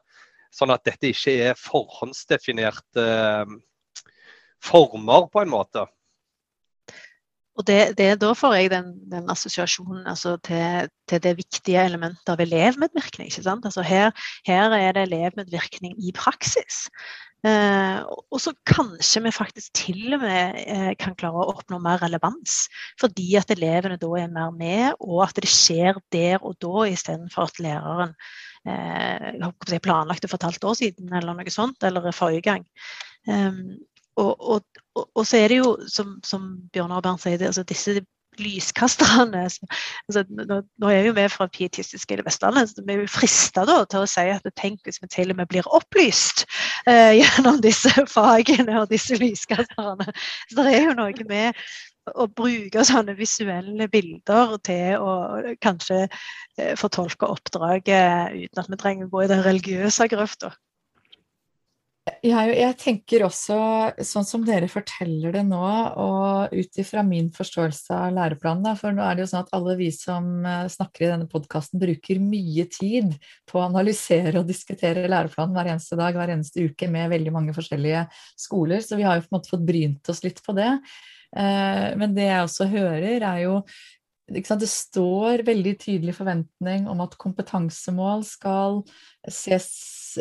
Sånn 0.53 0.73
at 0.75 0.85
dette 0.85 1.13
ikke 1.13 1.35
er 1.49 1.59
forhåndsdefinerte 1.59 3.09
eh, 3.09 3.59
former, 4.63 5.29
på 5.33 5.43
en 5.43 5.53
måte. 5.53 5.87
Og 7.59 7.67
det, 7.69 7.99
det, 7.99 8.15
Da 8.21 8.31
får 8.37 8.55
jeg 8.57 8.71
den, 8.73 8.93
den 9.13 9.29
assosiasjonen 9.33 10.07
altså 10.09 10.39
til, 10.45 10.89
til, 11.09 11.21
det 11.25 11.35
viktige 11.37 11.85
elementet 11.85 12.33
av 12.33 12.41
elevmedvirkning. 12.41 13.29
ikke 13.29 13.45
sant? 13.45 13.67
Altså 13.69 13.85
her, 13.85 14.13
her 14.49 14.73
er 14.73 14.97
det 14.97 15.05
elevmedvirkning 15.09 15.99
i 16.01 16.15
praksis. 16.17 16.87
Eh, 17.43 17.99
og 18.31 18.39
så 18.41 18.55
kanskje 18.71 19.25
vi 19.25 19.35
faktisk 19.35 19.73
til 19.75 20.15
og 20.15 20.23
med 20.23 20.61
eh, 20.63 20.93
kan 20.97 21.17
klare 21.19 21.43
å 21.43 21.51
oppnå 21.53 21.81
mer 21.83 22.01
relevans. 22.05 22.71
Fordi 23.03 23.35
at 23.41 23.53
elevene 23.53 24.01
da 24.01 24.13
er 24.21 24.33
mer 24.33 24.55
med, 24.57 24.97
og 25.01 25.27
at 25.27 25.37
det 25.43 25.51
skjer 25.51 26.01
der 26.15 26.41
og 26.41 26.57
da 26.63 26.87
istedenfor 26.89 27.51
at 27.51 27.61
læreren 27.61 28.17
eh, 28.69 29.73
jeg 29.73 29.85
planlagte 29.85 30.31
for 30.31 30.39
et 30.39 30.49
halvt 30.51 30.69
år 30.71 30.79
siden 30.79 31.13
eller 31.13 31.37
noe 31.39 31.55
sånt, 31.55 31.83
eller 31.83 32.11
forrige 32.15 32.47
gang. 32.47 32.67
Um, 33.29 33.79
og, 34.21 34.33
og, 34.41 34.81
og, 34.95 35.07
og, 35.15 35.27
så 35.27 35.39
er 35.41 35.53
det 35.53 35.63
jo, 35.63 35.77
som, 35.89 36.19
som 36.27 36.49
Bjørnar 36.75 37.05
Bernt 37.05 37.23
sier, 37.23 37.41
altså 37.47 37.65
disse 37.65 38.03
lyskasterne 38.41 39.43
altså, 39.45 40.23
nå, 40.33 40.61
nå, 40.81 40.89
er 40.89 41.03
vi 41.05 41.13
med 41.17 41.33
fra 41.33 41.47
Pietistiske 41.53 42.17
i 42.17 42.25
Vestlandet, 42.25 42.71
så 42.71 42.85
vi 42.87 42.95
er 42.95 43.03
jo 43.03 43.11
frista 43.13 43.65
til 43.69 43.99
å 44.01 44.09
si 44.09 44.25
at 44.33 44.47
tenk 44.57 44.81
hvis 44.87 45.03
vi 45.03 45.11
til 45.13 45.35
og 45.35 45.41
med 45.41 45.51
blir 45.51 45.69
opplyst 45.69 46.47
eh, 46.89 47.19
gjennom 47.19 47.61
disse 47.65 47.93
fagene 48.17 48.81
og 48.81 48.89
disse 48.93 49.19
lyskasterne. 49.21 50.09
Så 50.49 50.63
det 50.63 50.77
er 50.79 50.87
jo 50.89 50.97
noe 50.99 51.29
med 51.29 51.61
å 52.11 52.27
bruke 52.27 52.85
sånne 52.87 53.15
visuelle 53.19 53.87
bilder 53.93 54.57
til 54.67 54.99
å 54.99 55.15
kanskje 55.63 56.03
eh, 56.05 56.75
fortolke 56.79 57.31
oppdraget 57.31 58.35
uten 58.43 58.65
at 58.65 58.71
vi 58.73 58.81
trenger 58.81 59.09
å 59.09 59.15
gå 59.15 59.25
i 59.25 59.31
den 59.31 59.45
religiøse 59.47 60.11
grøfta. 60.11 60.53
Jeg, 62.03 62.55
jeg, 62.59 62.75
tenker 62.83 63.23
også, 63.23 63.57
sånn 64.03 64.25
som 64.27 64.43
dere 64.43 64.67
forteller 64.71 65.37
det 65.37 65.45
nå, 65.47 65.63
og 66.03 66.51
ut 66.51 66.81
ifra 66.83 67.05
min 67.07 67.29
forståelse 67.35 67.95
av 67.95 68.17
læreplanen, 68.17 68.65
da, 68.67 68.73
for 68.79 68.95
nå 68.95 69.05
er 69.07 69.15
det 69.15 69.23
jo 69.23 69.29
sånn 69.31 69.45
at 69.45 69.55
alle 69.55 69.77
vi 69.79 69.87
som 69.95 70.27
eh, 70.43 70.67
snakker 70.71 71.07
i 71.07 71.13
denne 71.13 71.31
podkasten, 71.31 71.79
bruker 71.83 72.19
mye 72.23 72.67
tid 72.75 73.15
på 73.47 73.61
å 73.61 73.69
analysere 73.69 74.35
og 74.41 74.51
diskutere 74.51 75.07
læreplanen 75.07 75.55
hver 75.55 75.71
eneste 75.77 75.99
dag, 76.01 76.19
hver 76.19 76.35
eneste 76.35 76.67
uke 76.67 76.91
med 76.91 77.11
veldig 77.15 77.37
mange 77.39 77.55
forskjellige 77.55 78.09
skoler, 78.35 78.83
så 78.83 78.99
vi 78.99 79.07
har 79.07 79.21
jo 79.21 79.29
på 79.29 79.31
en 79.31 79.39
måte 79.39 79.55
fått 79.55 79.67
brynt 79.71 80.11
oss 80.11 80.27
litt 80.27 80.43
på 80.43 80.59
det. 80.59 80.73
Eh, 81.37 81.89
men 81.99 82.15
det 82.17 82.29
jeg 82.29 82.47
også 82.47 82.69
hører, 82.73 83.23
er 83.23 83.43
jo 83.47 83.59
det 84.33 84.69
står 84.71 85.43
veldig 85.45 85.73
tydelig 85.81 86.15
forventning 86.17 86.87
om 86.89 87.03
at 87.05 87.19
kompetansemål 87.21 88.23
skal 88.25 88.79
ses 89.29 89.69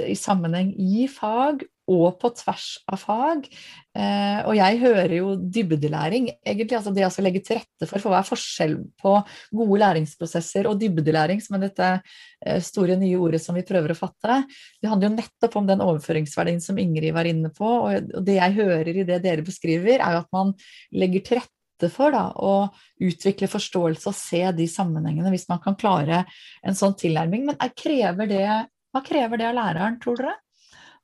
i 0.03 0.15
sammenheng 0.15 0.73
i 0.75 1.07
fag 1.07 1.63
og 1.91 2.17
på 2.21 2.31
tvers 2.39 2.67
av 2.91 2.99
fag. 3.01 3.47
Eh, 3.91 4.39
og 4.47 4.55
jeg 4.55 4.79
hører 4.79 5.13
jo 5.17 5.33
dybdelæring, 5.35 6.29
egentlig. 6.47 6.77
Altså 6.77 6.93
det 6.95 7.05
å 7.07 7.23
legge 7.25 7.43
til 7.43 7.59
rette 7.59 7.87
for, 7.87 7.99
for 7.99 8.13
hva 8.13 8.21
er 8.21 8.27
forskjell 8.27 8.75
på 9.01 9.15
gode 9.59 9.79
læringsprosesser 9.83 10.69
og 10.69 10.79
dybdelæring, 10.81 11.41
som 11.43 11.57
er 11.57 11.65
dette 11.67 11.89
eh, 11.91 12.59
store 12.63 12.95
nye 13.01 13.19
ordet 13.19 13.41
som 13.43 13.57
vi 13.57 13.65
prøver 13.67 13.93
å 13.93 13.99
fatte. 13.99 14.41
Det 14.79 14.91
handler 14.91 15.09
jo 15.09 15.15
nettopp 15.17 15.57
om 15.59 15.71
den 15.71 15.83
overføringsverdien 15.83 16.61
som 16.63 16.79
Ingrid 16.81 17.15
var 17.17 17.29
inne 17.29 17.51
på. 17.55 17.71
Og 17.87 18.13
det 18.27 18.37
jeg 18.39 18.59
hører 18.61 18.93
i 18.93 19.07
det 19.07 19.23
dere 19.25 19.47
beskriver, 19.47 19.99
er 19.99 20.15
jo 20.15 20.23
at 20.23 20.31
man 20.35 20.55
legger 20.95 21.25
til 21.25 21.41
rette 21.41 21.89
for 21.91 22.13
da, 22.13 22.27
å 22.37 22.69
utvikle 23.01 23.49
forståelse 23.49 24.11
og 24.11 24.15
se 24.15 24.43
de 24.53 24.67
sammenhengene, 24.69 25.31
hvis 25.33 25.47
man 25.49 25.59
kan 25.63 25.75
klare 25.79 26.23
en 26.61 26.77
sånn 26.77 26.93
tilnærming. 26.99 27.49
Men 27.49 27.75
krever 27.75 28.29
det, 28.29 28.47
hva 28.93 29.03
krever 29.03 29.41
det 29.41 29.49
av 29.49 29.57
læreren, 29.57 29.99
tror 30.03 30.21
dere? 30.21 30.37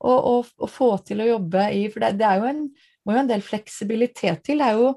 Å 0.06 0.70
få 0.70 0.92
til 1.08 1.24
å 1.24 1.32
jobbe 1.32 1.70
i 1.74 1.88
For 1.94 2.04
det, 2.04 2.18
det 2.20 2.34
jo 2.38 2.50
en, 2.52 2.66
må 3.06 3.16
jo 3.16 3.22
en 3.24 3.32
del 3.32 3.46
fleksibilitet 3.46 4.44
til. 4.46 4.62
Det 4.62 4.68
er 4.68 4.82
jo 4.82 4.92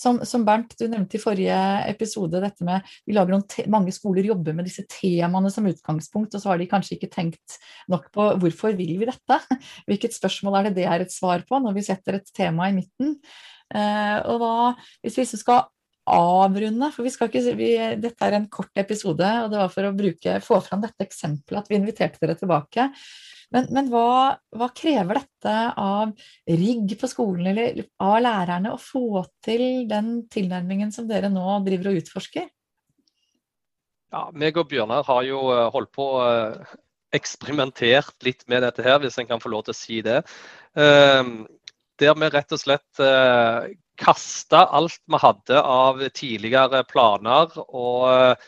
som, 0.00 0.20
som, 0.24 0.44
Bernt, 0.46 0.72
du 0.78 0.86
nevnte 0.88 1.18
i 1.18 1.20
forrige 1.20 1.56
episode, 1.90 2.40
dette 2.40 2.64
med 2.64 2.86
vi 3.08 3.14
lager 3.16 3.34
noen 3.34 3.72
mange 3.72 3.92
skoler 3.92 4.30
jobber 4.30 4.54
med 4.56 4.64
disse 4.68 4.86
temaene 4.88 5.50
som 5.52 5.66
utgangspunkt, 5.68 6.34
og 6.34 6.42
så 6.42 6.52
har 6.52 6.60
de 6.60 6.68
kanskje 6.70 6.96
ikke 6.96 7.10
tenkt 7.12 7.58
nok 7.90 8.08
på 8.14 8.30
hvorfor 8.40 8.78
vil 8.78 8.94
vi 9.00 9.08
dette? 9.10 9.40
Hvilket 9.90 10.16
spørsmål 10.16 10.60
er 10.60 10.68
det 10.68 10.78
det 10.78 10.86
er 10.88 11.04
et 11.04 11.12
svar 11.12 11.44
på 11.48 11.60
når 11.60 11.76
vi 11.76 11.84
setter 11.90 12.16
et 12.16 12.32
tema 12.36 12.70
i 12.70 12.76
midten? 12.78 13.18
Eh, 13.74 14.16
og 14.30 14.40
da, 14.40 14.54
hvis 15.04 15.20
vi 15.20 15.28
skal 15.34 15.66
avrunde, 16.10 16.88
for 16.94 17.06
vi 17.06 17.12
skal 17.12 17.28
ikke, 17.28 17.56
vi, 17.58 17.74
dette 18.00 18.26
er 18.26 18.38
en 18.38 18.48
kort 18.50 18.80
episode, 18.80 19.26
og 19.44 19.52
det 19.52 19.60
var 19.60 19.74
for 19.74 19.86
å 19.86 19.96
bruke, 19.96 20.38
få 20.42 20.62
fram 20.64 20.80
dette 20.86 21.06
eksempelet 21.06 21.60
at 21.60 21.70
vi 21.70 21.78
inviterte 21.78 22.22
dere 22.22 22.38
tilbake. 22.40 22.88
Men, 23.54 23.66
men 23.74 23.88
hva, 23.90 24.36
hva, 24.54 24.68
krever 24.76 25.18
dette 25.18 25.54
av 25.80 26.12
rigg 26.46 26.94
på 27.00 27.10
skolen 27.10 27.50
eller 27.50 27.82
av 28.02 28.20
lærerne 28.22 28.74
å 28.74 28.78
få 28.80 29.24
til 29.42 29.88
den 29.90 30.20
tilnærmingen 30.30 30.92
som 30.94 31.08
dere 31.10 31.32
nå 31.32 31.58
driver 31.66 31.90
og 31.90 31.98
utforsker? 32.02 32.46
Ja, 34.10 34.28
meg 34.34 34.58
og 34.58 34.70
Bjørnar 34.70 35.06
har 35.06 35.26
jo 35.26 35.42
eh, 35.54 35.66
holdt 35.74 35.92
på 35.94 36.06
eh, 36.22 36.78
eksperimentert 37.14 38.14
litt 38.26 38.42
med 38.50 38.64
dette 38.66 38.86
her, 38.86 38.98
hvis 39.02 39.18
en 39.18 39.28
kan 39.28 39.42
få 39.42 39.52
lov 39.52 39.66
til 39.66 39.74
å 39.74 39.78
si 39.78 40.00
det. 40.06 40.20
Ehm, 40.78 41.44
der 41.98 42.16
vi 42.18 42.30
rett 42.30 42.54
og 42.54 42.62
slett 42.62 43.02
eh, 43.02 43.70
kasta 44.00 44.64
alt 44.78 45.02
vi 45.10 45.20
hadde 45.22 45.62
av 45.62 46.02
tidligere 46.16 46.84
planer 46.88 47.54
og 47.66 48.46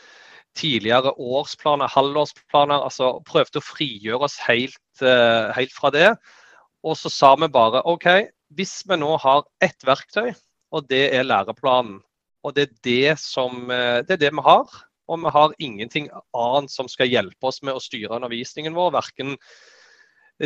tidligere 0.57 1.13
årsplaner, 1.17 1.91
halvårsplaner. 1.91 2.83
altså 2.85 3.17
Prøvde 3.27 3.61
å 3.61 3.65
frigjøre 3.65 4.27
oss 4.29 4.37
helt, 4.47 4.79
eh, 5.01 5.51
helt 5.55 5.73
fra 5.73 5.91
det. 5.93 6.15
Og 6.83 6.97
så 6.99 7.09
sa 7.09 7.33
vi 7.35 7.47
bare 7.47 7.83
OK, 7.87 8.07
hvis 8.53 8.81
vi 8.87 8.97
nå 8.99 9.17
har 9.17 9.45
ett 9.61 9.85
verktøy, 9.85 10.33
og 10.73 10.87
det 10.89 11.13
er 11.15 11.27
læreplanen, 11.27 12.01
og 12.43 12.55
det 12.55 12.63
er 12.63 12.73
det, 12.83 13.19
som, 13.19 13.69
eh, 13.71 14.01
det 14.01 14.17
er 14.17 14.25
det 14.25 14.33
vi 14.33 14.43
har, 14.43 14.67
og 15.07 15.19
vi 15.19 15.29
har 15.29 15.53
ingenting 15.59 16.09
annet 16.33 16.71
som 16.71 16.87
skal 16.87 17.07
hjelpe 17.07 17.47
oss 17.47 17.61
med 17.61 17.75
å 17.75 17.83
styre 17.83 18.15
undervisningen 18.15 18.75
vår, 18.75 18.91
verken 18.91 19.37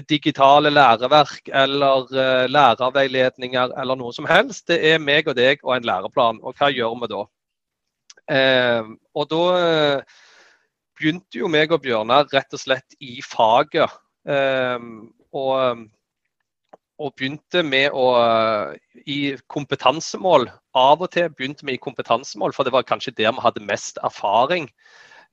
digitale 0.09 0.69
læreverk 0.69 1.49
eller 1.53 2.07
uh, 2.11 2.45
lærerveiledninger 2.51 3.73
eller 3.79 3.95
noe 3.95 4.13
som 4.13 4.27
helst. 4.29 4.67
Det 4.67 4.79
er 4.83 4.99
meg 4.99 5.27
og 5.27 5.37
deg 5.37 5.63
og 5.63 5.75
en 5.77 5.87
læreplan. 5.87 6.41
Og 6.43 6.57
hva 6.57 6.69
gjør 6.73 6.97
vi 7.01 7.11
da? 7.13 7.23
Eh, 8.27 8.89
og 9.15 9.29
da 9.31 9.43
eh, 9.57 10.17
begynte 10.97 11.39
jo 11.39 11.51
meg 11.51 11.71
og 11.71 11.83
Bjørnar 11.85 12.27
rett 12.33 12.55
og 12.55 12.61
slett 12.61 12.97
i 12.99 13.19
faget. 13.23 13.93
Eh, 14.27 14.79
og, 15.37 15.83
og, 16.97 17.11
begynte 17.15 17.63
med 17.63 17.95
å 17.95 18.07
i 19.05 19.35
kompetansemål. 19.51 20.49
Av 20.77 21.03
og 21.03 21.11
til 21.13 21.29
begynte 21.33 21.67
vi 21.67 21.77
i 21.77 21.83
kompetansemål, 21.83 22.55
for 22.55 22.67
det 22.67 22.75
var 22.75 22.87
kanskje 22.87 23.15
der 23.17 23.35
vi 23.35 23.45
hadde 23.45 23.67
mest 23.67 24.01
erfaring. 24.03 24.67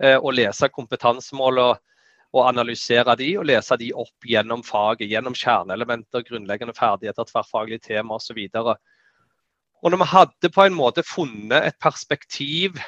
Eh, 0.03 0.19
å 0.19 0.31
lese 0.35 0.71
kompetansemål 0.75 1.61
og, 1.63 1.83
og 2.35 2.49
analysere 2.49 3.15
de, 3.19 3.31
og 3.39 3.47
lese 3.47 3.79
de 3.79 3.93
opp 3.95 4.27
gjennom 4.29 4.65
faget. 4.67 5.09
Gjennom 5.11 5.37
kjerneelementer, 5.39 6.27
grunnleggende 6.27 6.75
ferdigheter, 6.77 7.27
tverrfaglige 7.31 7.87
tema 7.91 8.19
osv. 8.19 8.41
Og, 8.63 8.75
og 9.85 9.93
når 9.93 10.01
vi 10.01 10.13
hadde 10.15 10.51
på 10.53 10.65
en 10.65 10.77
måte 10.77 11.05
funnet 11.05 11.69
et 11.69 11.77
perspektiv 11.83 12.79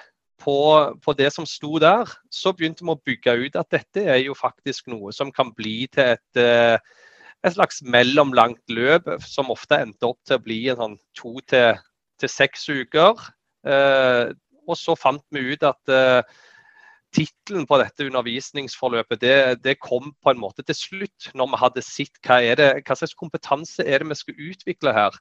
på, 0.41 0.57
på, 1.05 1.13
det 1.19 1.29
som 1.35 1.45
sto 1.49 1.77
der, 1.83 2.09
så 2.33 2.55
begynte 2.57 2.87
vi 2.87 2.95
å 2.95 3.03
bygge 3.05 3.35
ut 3.43 3.59
at 3.61 3.69
dette 3.75 4.05
er 4.07 4.23
jo 4.23 4.37
faktisk 4.37 4.89
noe 4.89 5.13
som 5.13 5.33
kan 5.35 5.53
bli 5.57 5.91
til 5.93 6.15
et, 6.15 6.41
eh, 6.41 6.79
et 7.45 7.57
slags 7.57 7.83
mellomlangt 7.85 8.65
løp, 8.73 9.11
som 9.21 9.53
ofte 9.53 9.81
endte 9.83 10.09
opp 10.09 10.23
til 10.25 10.39
å 10.39 10.45
bli 10.47 10.61
en 10.73 10.81
sånn 10.81 10.99
to 11.19 11.37
til, 11.53 11.77
til 12.23 12.33
seks 12.33 12.69
uker. 12.73 13.29
Eh, 13.69 14.33
og 14.67 14.81
så 14.81 14.97
fant 14.97 15.25
vi 15.35 15.53
ut 15.53 15.67
at 15.69 15.93
eh, 15.93 16.37
tittelen 17.17 17.69
på 17.69 17.79
dette 17.83 18.09
undervisningsforløpet 18.09 19.21
det, 19.21 19.39
det, 19.65 19.79
kom 19.85 20.15
på 20.23 20.33
en 20.33 20.41
måte 20.41 20.65
til 20.65 20.79
slutt, 20.79 21.33
når 21.37 21.53
vi 21.53 21.61
hadde 21.67 21.85
sett 21.85 22.21
hva, 22.25 22.41
det, 22.57 22.71
hva 22.87 22.97
slags 22.97 23.17
kompetanse 23.19 23.85
er 23.85 24.01
det 24.01 24.15
vi 24.15 24.23
skal 24.23 24.47
utvikle 24.53 24.97
her. 24.97 25.19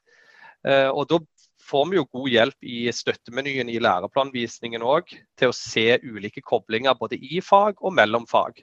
Eh, 0.66 0.88
og 0.90 1.08
Da 1.10 1.20
får 1.66 1.90
vi 1.90 1.98
jo 1.98 2.06
god 2.12 2.30
hjelp 2.30 2.66
i 2.66 2.78
støttemenyen 2.94 3.70
i 3.72 3.80
læreplanvisningen 3.82 4.84
òg, 4.86 5.12
til 5.38 5.52
å 5.52 5.56
se 5.56 5.98
ulike 6.04 6.42
koblinger 6.44 6.96
både 6.98 7.18
i 7.18 7.42
fag 7.44 7.82
og 7.82 7.94
mellom 7.96 8.26
fag. 8.30 8.62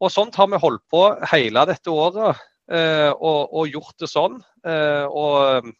Og 0.00 0.12
Sånt 0.12 0.36
har 0.40 0.48
vi 0.48 0.60
holdt 0.60 0.84
på 0.92 1.02
hele 1.32 1.64
dette 1.68 1.92
året 1.92 2.40
eh, 2.72 3.10
og, 3.12 3.52
og, 3.52 3.68
gjort 3.68 3.96
det 4.00 4.08
sånn. 4.10 4.40
Eh, 4.64 5.06
og 5.06 5.70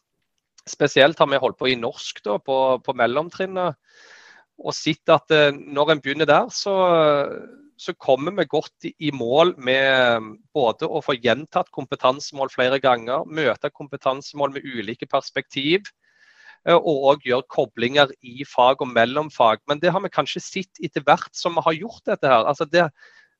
Spesielt 0.69 1.17
har 1.17 1.25
vi 1.25 1.39
holdt 1.41 1.57
på 1.57 1.71
i 1.71 1.79
norsk 1.79 2.19
da, 2.27 2.35
på, 2.37 2.57
på 2.85 2.93
mellomtrinnet. 2.93 3.79
Og 4.61 4.75
sett 4.77 5.09
at 5.09 5.33
eh, 5.33 5.49
når 5.49 5.95
en 5.95 6.03
begynner 6.05 6.29
der, 6.29 6.51
så, 6.53 6.75
så 7.81 7.95
kommer 7.97 8.35
vi 8.37 8.45
godt 8.49 8.91
i, 8.91 9.09
mål 9.09 9.55
med 9.57 10.29
både 10.53 10.85
å 10.85 11.01
få 11.01 11.17
gjentatt 11.17 11.73
kompetansemål 11.73 12.53
flere 12.53 12.77
ganger, 12.83 13.25
møte 13.25 13.73
kompetansemål 13.73 14.53
med 14.59 14.69
ulike 14.69 15.09
perspektiv 15.09 15.89
Eh, 15.89 16.00
og 16.69 17.05
òg 17.11 17.23
gjøre 17.25 17.47
koblinger 17.49 18.11
i 18.21 18.45
fag 18.45 18.83
og 18.83 18.91
mellom 18.91 19.31
fag. 19.33 19.63
Men 19.67 19.81
det 19.81 19.93
har 19.93 20.03
vi 20.03 20.13
kanskje 20.13 20.43
sett 20.43 20.83
etter 20.83 21.03
hvert 21.05 21.33
som 21.37 21.57
vi 21.57 21.65
har 21.65 21.77
gjort 21.79 22.05
dette 22.05 22.29
her. 22.29 22.45
Altså 22.45 22.67
det, 22.69 22.87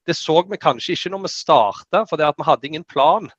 det, 0.09 0.17
så 0.17 0.41
vi 0.49 0.57
kanskje 0.57 0.95
ikke 0.97 1.13
når 1.13 1.25
vi 1.27 1.33
starta, 1.35 2.05
for 2.09 2.17
vi 2.17 2.47
hadde 2.47 2.67
ingen 2.67 2.87
plan. 2.87 3.29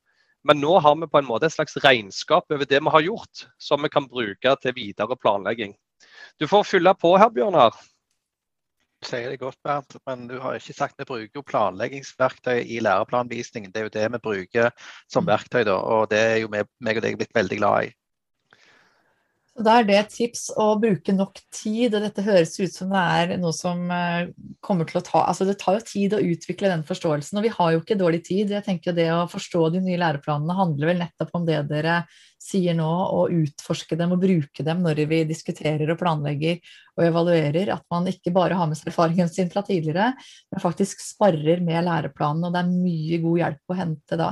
Men 0.47 0.59
nå 0.63 0.79
har 0.83 0.99
vi 0.99 1.07
på 1.07 1.19
en 1.19 1.29
måte 1.29 1.47
et 1.47 1.55
slags 1.55 1.77
regnskap 1.85 2.51
over 2.51 2.67
det 2.67 2.83
vi 2.83 2.95
har 2.95 3.07
gjort, 3.07 3.47
som 3.59 3.83
vi 3.83 3.91
kan 3.91 4.09
bruke 4.11 4.57
til 4.63 4.75
videre 4.75 5.19
planlegging. 5.19 5.75
Du 6.39 6.49
får 6.51 6.67
fylle 6.67 6.95
på 6.99 7.17
her, 7.19 7.31
Bjørnar. 7.31 7.77
Du 9.03 9.09
sier 9.11 9.33
det 9.33 9.41
godt, 9.41 9.59
Bernt, 9.67 9.97
men 10.07 10.29
du 10.31 10.37
har 10.39 10.55
ikke 10.55 10.75
sagt 10.77 10.99
vi 10.99 11.07
bruker 11.07 11.41
jo 11.41 11.43
planleggingsverktøy 11.47 12.61
i 12.63 12.79
læreplanvisningen. 12.87 13.73
Det 13.75 13.81
er 13.81 13.89
jo 13.89 13.95
det 13.97 14.05
vi 14.15 14.21
bruker 14.23 14.71
som 15.11 15.27
verktøy, 15.27 15.65
da, 15.67 15.75
og 15.75 16.07
det 16.11 16.21
er 16.23 16.37
jo 16.45 16.51
meg 16.53 16.71
og 16.71 17.03
deg 17.03 17.19
blitt 17.19 17.35
veldig 17.35 17.59
glad 17.59 17.89
i. 17.89 17.91
Så 19.53 19.65
Da 19.67 19.75
er 19.79 19.85
det 19.85 19.97
et 19.99 20.15
tips 20.15 20.47
å 20.57 20.71
bruke 20.81 21.13
nok 21.13 21.37
tid, 21.53 21.93
og 21.93 22.01
dette 22.07 22.25
høres 22.25 22.55
ut 22.57 22.73
som 22.73 22.93
det 22.93 23.03
er 23.19 23.35
noe 23.41 23.53
som 23.53 23.85
eh, 23.93 24.31
kommer 24.65 24.89
til 24.89 25.03
å 25.03 25.05
ta 25.05 25.27
Altså 25.27 25.45
det 25.45 25.59
tar 25.61 25.77
jo 25.77 25.85
tid 25.91 26.17
å 26.17 26.23
utvikle 26.25 26.71
den 26.73 26.85
forståelsen, 26.89 27.37
og 27.37 27.45
vi 27.45 27.53
har 27.53 27.75
jo 27.75 27.83
ikke 27.83 27.99
dårlig 28.01 28.23
tid. 28.31 28.55
Jeg 28.57 28.65
tenker 28.65 28.97
Det 28.97 29.11
å 29.13 29.29
forstå 29.29 29.67
de 29.75 29.85
nye 29.85 30.01
læreplanene 30.01 30.57
handler 30.57 30.93
vel 30.93 31.03
nettopp 31.05 31.37
om 31.37 31.45
det 31.49 31.61
dere 31.69 32.03
sier 32.43 32.75
nå, 32.77 32.89
å 32.89 33.27
utforske 33.31 33.97
dem 33.99 34.15
og 34.15 34.23
bruke 34.23 34.65
dem 34.67 34.83
når 34.83 35.05
vi 35.11 35.21
diskuterer 35.29 35.93
og 35.93 36.01
planlegger 36.01 36.59
og 36.99 37.05
evaluerer. 37.07 37.71
At 37.75 37.87
man 37.93 38.09
ikke 38.11 38.35
bare 38.35 38.59
har 38.59 38.69
med 38.69 38.79
seg 38.79 38.91
erfaringen 38.91 39.31
sin 39.33 39.51
fra 39.53 39.63
tidligere, 39.67 40.11
men 40.51 40.63
faktisk 40.63 41.03
sparrer 41.05 41.63
med 41.65 41.87
læreplanen, 41.87 42.49
og 42.49 42.55
det 42.55 42.63
er 42.63 42.73
mye 42.73 43.21
god 43.23 43.43
hjelp 43.45 43.75
å 43.75 43.79
hente 43.79 44.19
da. 44.21 44.31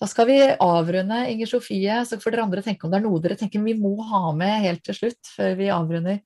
Da 0.00 0.08
skal 0.08 0.30
vi 0.30 0.38
avrunde, 0.54 1.22
Inger 1.32 1.50
Sofie. 1.50 2.00
Så 2.08 2.20
får 2.22 2.36
dere 2.36 2.46
andre 2.46 2.64
tenke 2.64 2.86
om 2.86 2.92
det 2.92 3.00
er 3.00 3.06
noe 3.08 3.22
dere 3.22 3.38
tenker 3.40 3.64
vi 3.64 3.76
må 3.78 3.96
ha 4.12 4.30
med 4.36 4.62
helt 4.64 4.84
til 4.86 4.96
slutt, 4.96 5.20
før 5.34 5.56
vi 5.58 5.72
avrunder. 5.74 6.22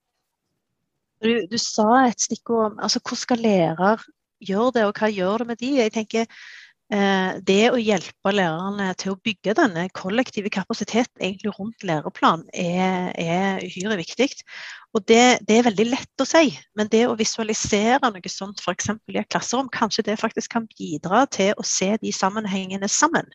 Du, 1.24 1.32
du 1.48 1.56
sa 1.58 2.04
et 2.04 2.20
stikkord 2.20 2.74
om 2.74 2.84
altså, 2.84 3.00
hvordan 3.00 3.22
skal 3.22 3.42
lærer 3.42 4.04
gjøre 4.44 4.74
det, 4.76 4.84
og 4.86 5.00
hva 5.00 5.10
gjør 5.10 5.42
det 5.42 5.48
med 5.48 5.60
de? 5.62 5.70
Jeg 5.80 5.94
tenker 5.94 6.44
det 6.90 7.70
å 7.72 7.78
hjelpe 7.80 8.30
lærerne 8.34 8.90
til 9.00 9.14
å 9.14 9.20
bygge 9.24 9.54
denne 9.56 9.86
kollektive 9.96 10.50
kapasiteten 10.52 11.38
rundt 11.56 11.82
læreplan 11.82 12.44
er, 12.52 13.08
er 13.16 13.64
uhyre 13.64 13.96
viktig. 13.98 14.28
Og 14.94 15.02
det, 15.08 15.40
det, 15.48 15.56
er 15.58 15.66
veldig 15.66 15.86
lett 15.88 16.22
å 16.22 16.26
si, 16.28 16.52
men 16.78 16.90
det 16.92 17.06
å 17.08 17.16
visualisere 17.18 17.98
noe 18.04 18.30
sånt 18.30 18.60
f.eks. 18.62 18.92
i 19.10 19.18
et 19.18 19.30
klasserom, 19.32 19.72
kanskje 19.72 20.04
det 20.06 20.20
faktisk 20.20 20.52
kan 20.54 20.68
bidra 20.78 21.24
til 21.26 21.50
å 21.58 21.66
se 21.66 21.96
de 22.02 22.12
sammenhengene 22.14 22.90
sammen. 22.92 23.26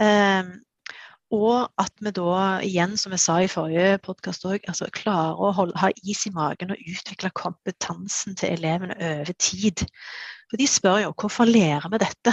Um, 0.00 0.54
og 1.34 1.68
at 1.76 1.92
vi 2.00 2.12
da, 2.16 2.32
igjen 2.64 2.96
som 2.96 3.12
jeg 3.12 3.20
sa 3.20 3.36
i 3.44 3.50
forrige 3.52 3.98
podkast 4.06 4.46
òg, 4.48 4.64
altså 4.70 4.88
klarer 4.96 5.36
å 5.36 5.50
holde, 5.52 5.76
ha 5.76 5.90
is 6.08 6.24
i 6.24 6.32
magen 6.32 6.72
og 6.72 6.88
utvikle 6.88 7.34
kompetansen 7.36 8.38
til 8.38 8.54
elevene 8.56 8.96
over 8.96 9.36
tid. 9.36 9.84
For 10.48 10.56
de 10.56 10.68
spør 10.70 11.02
jo 11.02 11.12
hvorfor 11.20 11.50
lærer 11.50 11.92
vi 11.92 12.00
dette? 12.00 12.32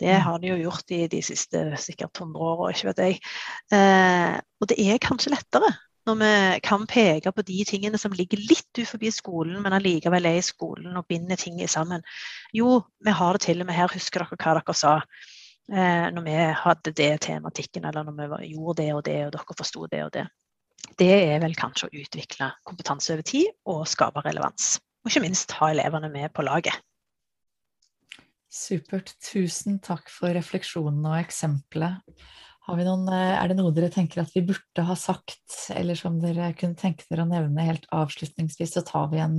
Det 0.00 0.12
mm. 0.12 0.22
har 0.26 0.38
de 0.42 0.52
jo 0.52 0.60
gjort 0.66 0.92
i 0.92 1.06
de 1.08 1.22
siste 1.24 1.62
sikkert 1.80 2.20
100 2.20 2.46
åra, 2.50 2.70
ikke 2.72 2.90
vet 2.90 3.02
jeg. 3.04 3.18
Eh, 3.72 4.36
og 4.60 4.70
det 4.70 4.78
er 4.82 5.02
kanskje 5.02 5.32
lettere 5.32 5.72
når 6.06 6.18
vi 6.20 6.60
kan 6.62 6.84
peke 6.86 7.32
på 7.34 7.42
de 7.42 7.64
tingene 7.66 7.98
som 7.98 8.12
ligger 8.14 8.38
litt 8.38 8.68
utenfor 8.78 9.02
skolen, 9.10 9.58
men 9.62 9.74
allikevel 9.74 10.28
er 10.28 10.38
i 10.38 10.44
skolen 10.44 10.94
og 10.94 11.08
binder 11.10 11.38
ting 11.40 11.58
sammen. 11.68 12.04
Jo, 12.54 12.84
vi 13.02 13.10
har 13.10 13.34
det 13.34 13.42
til 13.48 13.60
og 13.60 13.66
med 13.66 13.74
her. 13.74 13.90
Husker 13.90 14.22
dere 14.22 14.38
hva 14.38 14.54
dere 14.60 14.76
sa? 14.78 15.00
Eh, 15.66 16.06
når 16.14 16.22
vi 16.22 16.36
hadde 16.62 16.92
det 16.94 17.10
tematikken, 17.26 17.84
eller 17.84 18.06
når 18.06 18.36
vi 18.36 18.52
gjorde 18.52 18.82
det 18.82 18.90
og 18.94 19.04
det, 19.08 19.18
og 19.26 19.32
dere 19.34 19.58
forsto 19.58 19.86
det 19.90 20.04
og 20.04 20.12
det. 20.14 20.26
Det 20.94 21.10
er 21.10 21.40
vel 21.42 21.56
kanskje 21.58 21.88
å 21.88 21.96
utvikle 22.04 22.52
kompetanse 22.68 23.16
over 23.16 23.26
tid 23.26 23.50
og 23.66 23.88
skape 23.90 24.22
relevans. 24.22 24.76
Og 25.02 25.10
ikke 25.10 25.24
minst 25.26 25.56
ha 25.58 25.72
elevene 25.72 26.12
med 26.12 26.30
på 26.36 26.46
laget. 26.46 26.78
Supert. 28.56 29.12
Tusen 29.20 29.80
takk 29.84 30.08
for 30.12 30.32
refleksjonene 30.36 31.12
og 31.12 31.20
eksempelet. 31.20 32.00
Noen, 32.66 33.04
eh, 33.14 33.34
er 33.38 33.48
det 33.48 33.56
noe 33.60 33.70
dere 33.70 33.92
tenker 33.94 34.24
at 34.24 34.32
vi 34.34 34.42
burde 34.42 34.82
ha 34.88 34.96
sagt, 34.98 35.68
eller 35.70 35.94
som 35.94 36.16
dere 36.18 36.48
kunne 36.58 36.74
tenke 36.74 37.04
dere 37.06 37.22
å 37.22 37.30
nevne 37.30 37.66
helt 37.68 37.86
avslutningsvis, 37.94 38.72
så 38.74 38.82
tar 38.82 39.12
vi 39.12 39.20
en 39.22 39.36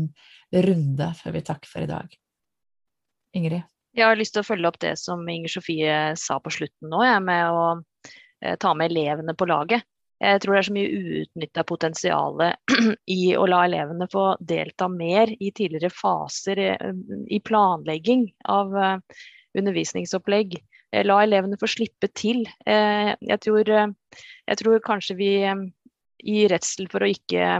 runde 0.54 1.10
før 1.20 1.36
vi 1.36 1.42
takker 1.50 1.68
for 1.68 1.84
i 1.84 1.90
dag. 1.90 2.14
Ingrid? 3.36 3.66
Jeg 3.98 4.06
har 4.06 4.16
lyst 4.16 4.36
til 4.38 4.46
å 4.46 4.48
følge 4.48 4.70
opp 4.70 4.80
det 4.80 4.94
som 5.02 5.26
Inger 5.28 5.52
Sofie 5.52 5.98
sa 6.22 6.38
på 6.40 6.54
slutten 6.54 6.92
nå, 6.94 7.02
jeg, 7.04 7.22
med 7.26 7.52
å 7.52 7.66
eh, 8.46 8.56
ta 8.62 8.74
med 8.78 8.94
elevene 8.94 9.36
på 9.36 9.50
laget. 9.50 9.84
Jeg 10.18 10.42
tror 10.42 10.56
det 10.56 10.60
er 10.60 10.66
så 10.66 10.74
mye 10.74 11.02
uutnytta 11.02 11.64
potensial 11.70 12.40
i 13.20 13.22
å 13.38 13.46
la 13.50 13.64
elevene 13.68 14.08
få 14.10 14.32
delta 14.42 14.88
mer 14.90 15.30
i 15.38 15.52
tidligere 15.54 15.94
faser 15.94 16.62
i 17.30 17.40
planlegging 17.46 18.26
av 18.50 18.74
eh, 18.74 19.20
undervisningsopplegg. 19.62 20.58
Eh, 20.92 21.06
la 21.06 21.20
elevene 21.22 21.60
få 21.62 21.70
slippe 21.70 22.10
til. 22.18 22.48
Eh, 22.66 23.14
jeg 23.14 23.44
tror, 23.46 23.70
jeg 23.70 24.62
tror 24.64 24.86
kanskje 24.86 25.18
vi 25.20 25.32
i 26.18 26.40
redsel 26.50 26.90
for 26.90 27.06
å 27.06 27.12
ikke 27.14 27.60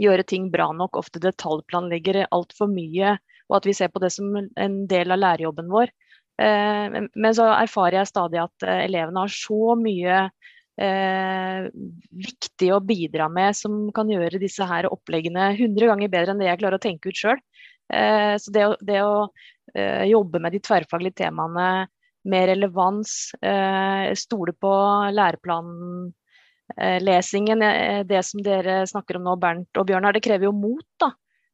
gjøre 0.00 0.24
ting 0.24 0.48
bra 0.48 0.70
nok, 0.72 0.96
ofte 0.96 1.20
detaljplanlegger 1.20 2.22
altfor 2.30 2.70
mye, 2.72 3.18
og 3.50 3.58
at 3.58 3.68
vi 3.68 3.74
ser 3.76 3.90
på 3.92 4.00
det 4.00 4.14
som 4.14 4.32
en 4.38 4.84
del 4.88 5.12
av 5.12 5.20
lærerjobben 5.20 5.68
vår. 5.68 5.90
Men 6.40 7.34
så 7.36 7.50
erfarer 7.52 7.98
jeg 7.98 8.08
stadig 8.08 8.38
at 8.40 8.64
elevene 8.64 9.26
har 9.26 9.32
så 9.34 9.74
mye 9.76 10.22
eh, 10.80 11.68
viktig 12.24 12.72
å 12.74 12.80
bidra 12.84 13.28
med, 13.32 13.56
som 13.56 13.92
kan 13.96 14.10
gjøre 14.10 14.42
disse 14.42 14.64
her 14.66 14.84
oppleggene 14.90 15.44
100 15.56 15.86
ganger 15.92 16.08
bedre 16.12 16.30
enn 16.34 16.40
det 16.42 16.48
jeg 16.50 16.60
klarer 16.62 16.78
å 16.80 16.86
tenke 16.86 17.08
ut 17.10 17.20
sjøl. 17.20 17.40
Eh, 17.92 18.34
så 18.40 18.48
det, 18.54 18.64
det 18.86 19.00
å 19.04 19.14
eh, 19.74 20.04
jobbe 20.10 20.38
med 20.42 20.52
de 20.56 20.60
tverrfaglige 20.64 21.18
temaene 21.24 21.68
med 22.30 22.42
relevans, 22.50 23.10
eh, 23.40 24.14
stole 24.18 24.52
på 24.52 24.72
læreplanlesingen, 25.16 27.62
eh, 27.64 28.00
det 28.04 28.22
som 28.28 28.42
dere 28.44 28.86
snakker 28.88 29.16
om 29.16 29.24
nå, 29.28 29.32
Bernt 29.40 29.76
og 29.80 29.86
Bjørnar, 29.88 30.12
det 30.16 30.26
krever 30.26 30.44
jo 30.50 30.54
mot. 30.56 30.88
da 31.00 31.08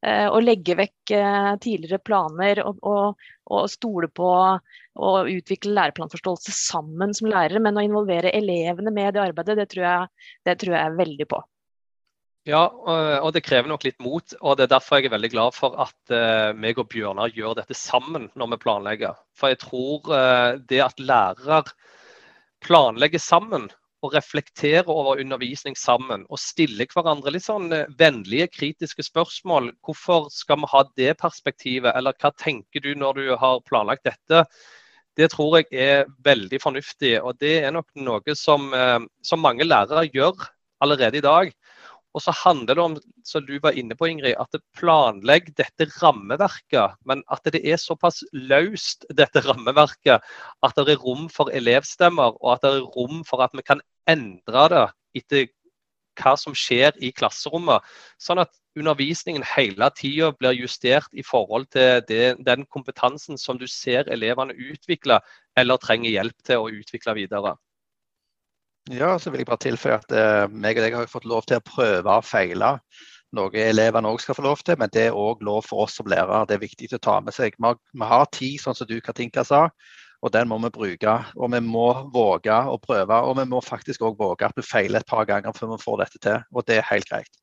Eh, 0.06 0.28
å 0.30 0.38
legge 0.38 0.76
vekk 0.78 1.12
eh, 1.16 1.52
tidligere 1.62 1.98
planer 1.98 2.60
og, 2.62 2.78
og, 2.86 3.24
og 3.50 3.66
stole 3.72 4.06
på 4.06 4.28
å 4.30 5.10
utvikle 5.26 5.74
læreplanforståelse 5.74 6.54
sammen 6.54 7.14
som 7.16 7.26
lærere, 7.32 7.58
men 7.62 7.78
å 7.78 7.82
involvere 7.82 8.30
elevene 8.36 8.92
med 8.94 9.16
det 9.16 9.24
arbeidet, 9.24 9.58
det 9.58 9.66
tror 9.72 9.86
jeg, 9.88 10.28
det 10.46 10.56
tror 10.62 10.76
jeg 10.78 10.96
veldig 11.00 11.28
på. 11.34 11.42
Ja, 12.46 12.62
og 12.70 13.32
det 13.34 13.42
krever 13.42 13.66
nok 13.66 13.82
litt 13.82 13.96
mot. 13.98 14.36
og 14.38 14.52
Det 14.54 14.68
er 14.68 14.70
derfor 14.76 15.00
jeg 15.00 15.08
er 15.08 15.16
veldig 15.16 15.30
glad 15.32 15.54
for 15.56 15.74
at 15.82 16.12
meg 16.54 16.78
og 16.78 16.86
Bjørnar 16.92 17.32
gjør 17.34 17.56
dette 17.58 17.74
sammen 17.74 18.28
når 18.38 18.52
vi 18.52 18.58
planlegger. 18.62 19.16
For 19.34 19.50
jeg 19.50 19.58
tror 19.64 20.06
det 20.70 20.78
at 20.84 21.02
lærere 21.02 21.64
planlegger 22.62 23.18
sammen 23.18 23.66
og 24.06 24.14
reflektere 24.14 24.86
over 24.86 25.20
undervisning 25.22 25.76
sammen. 25.78 26.24
Og 26.30 26.40
stille 26.40 26.86
hverandre 26.92 27.34
litt 27.34 27.46
sånn 27.46 27.68
eh, 27.74 27.90
vennlige, 27.98 28.48
kritiske 28.54 29.04
spørsmål. 29.06 29.72
Hvorfor 29.84 30.30
skal 30.32 30.62
vi 30.62 30.72
ha 30.72 30.82
det 30.98 31.12
perspektivet, 31.22 31.92
eller 31.94 32.16
hva 32.22 32.32
tenker 32.38 32.84
du 32.84 32.92
når 32.98 33.20
du 33.20 33.30
har 33.40 33.62
planlagt 33.66 34.06
dette? 34.06 34.46
Det 35.16 35.30
tror 35.32 35.58
jeg 35.58 35.70
er 35.72 36.10
veldig 36.24 36.60
fornuftig, 36.60 37.14
og 37.22 37.38
det 37.40 37.58
er 37.64 37.72
nok 37.74 37.88
noe 37.96 38.36
som, 38.36 38.68
eh, 38.76 39.00
som 39.24 39.42
mange 39.42 39.66
lærere 39.66 40.06
gjør 40.12 40.50
allerede 40.84 41.18
i 41.18 41.24
dag. 41.24 41.52
Og 42.16 42.22
så 42.24 42.32
handler 42.32 42.78
det 42.78 42.82
om, 42.82 42.94
som 43.28 43.44
du 43.44 43.58
var 43.60 43.76
inne 43.76 43.96
på 43.98 44.08
Ingrid, 44.08 44.38
at 44.40 44.48
det 44.54 44.62
planlegger 44.78 45.52
dette 45.58 45.88
rammeverket, 45.98 46.96
men 47.04 47.20
at 47.32 47.44
det 47.52 47.60
er 47.60 47.76
såpass 47.80 48.22
løst, 48.32 49.04
dette 49.12 49.42
rammeverket, 49.44 50.24
at 50.64 50.80
det 50.80 50.94
er 50.94 51.02
rom 51.04 51.28
for 51.32 51.52
elevstemmer, 51.52 52.38
og 52.40 52.54
at 52.54 52.64
det 52.64 52.72
er 52.72 52.88
rom 52.96 53.20
for 53.28 53.44
at 53.44 53.52
vi 53.52 53.66
kan 53.66 53.84
endre 54.08 54.64
det 54.72 54.86
etter 55.20 55.50
hva 56.16 56.32
som 56.40 56.56
skjer 56.56 56.96
i 57.04 57.12
klasserommet. 57.12 57.84
Sånn 58.16 58.40
at 58.40 58.54
undervisningen 58.80 59.44
hele 59.52 59.90
tida 59.96 60.30
blir 60.36 60.56
justert 60.56 61.12
i 61.12 61.24
forhold 61.26 61.68
til 61.76 62.00
det, 62.08 62.38
den 62.48 62.64
kompetansen 62.72 63.36
som 63.40 63.60
du 63.60 63.66
ser 63.68 64.08
elevene 64.12 64.56
utvikle, 64.56 65.20
eller 65.56 65.80
trenger 65.84 66.16
hjelp 66.16 66.48
til 66.48 66.64
å 66.64 66.72
utvikle 66.72 67.16
videre. 67.20 67.56
Ja, 68.92 69.16
så 69.18 69.32
vil 69.32 69.42
jeg 69.42 69.48
bare 69.48 69.64
tilføye 69.64 69.98
at 69.98 70.12
eh, 70.14 70.46
meg 70.52 70.78
og 70.78 70.84
deg 70.84 70.94
har 70.94 71.10
fått 71.10 71.26
lov 71.26 71.46
til 71.48 71.58
å 71.58 71.66
prøve 71.66 72.18
og 72.20 72.26
feile. 72.26 72.76
Noe 73.34 73.58
elevene 73.58 74.12
òg 74.12 74.20
skal 74.22 74.36
få 74.38 74.44
lov 74.46 74.62
til, 74.62 74.78
men 74.78 74.92
det 74.94 75.08
er 75.08 75.18
òg 75.18 75.42
lov 75.44 75.66
for 75.66 75.84
oss 75.84 75.96
som 75.98 76.06
lærere. 76.06 76.44
Det 76.46 76.54
er 76.54 76.62
viktig 76.62 76.92
å 76.94 77.02
ta 77.02 77.16
med 77.24 77.34
seg. 77.34 77.56
Vi 77.58 77.66
har, 77.66 77.80
vi 77.90 78.38
tid, 78.38 78.60
sånn 78.62 78.78
som 78.78 78.86
du 78.86 79.00
Katinka 79.02 79.42
sa, 79.44 79.64
og 80.22 80.32
den 80.32 80.46
må 80.48 80.60
vi 80.62 80.70
bruke. 80.76 81.16
Og 81.34 81.50
vi 81.56 81.60
må 81.66 81.88
våge 82.14 82.54
å 82.54 82.78
prøve, 82.78 83.18
og 83.26 83.34
vi 83.40 83.48
må 83.50 83.60
faktisk 83.64 84.06
òg 84.06 84.22
våge 84.22 84.46
at 84.46 84.56
vi 84.56 84.64
feiler 84.64 85.02
et 85.02 85.10
par 85.10 85.26
ganger 85.26 85.56
før 85.56 85.74
vi 85.74 85.82
får 85.82 86.00
dette 86.04 86.22
til. 86.22 86.46
Og 86.54 86.70
det 86.70 86.78
er 86.78 86.88
helt 86.92 87.10
greit. 87.10 87.42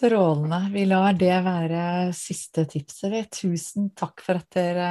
Strålende. 0.00 0.64
Vi 0.72 0.88
lar 0.88 1.12
det 1.20 1.36
være 1.44 1.84
siste 2.16 2.64
tipset. 2.64 3.28
Tusen 3.36 3.92
takk 3.92 4.24
for 4.24 4.40
at 4.40 4.48
dere 4.56 4.90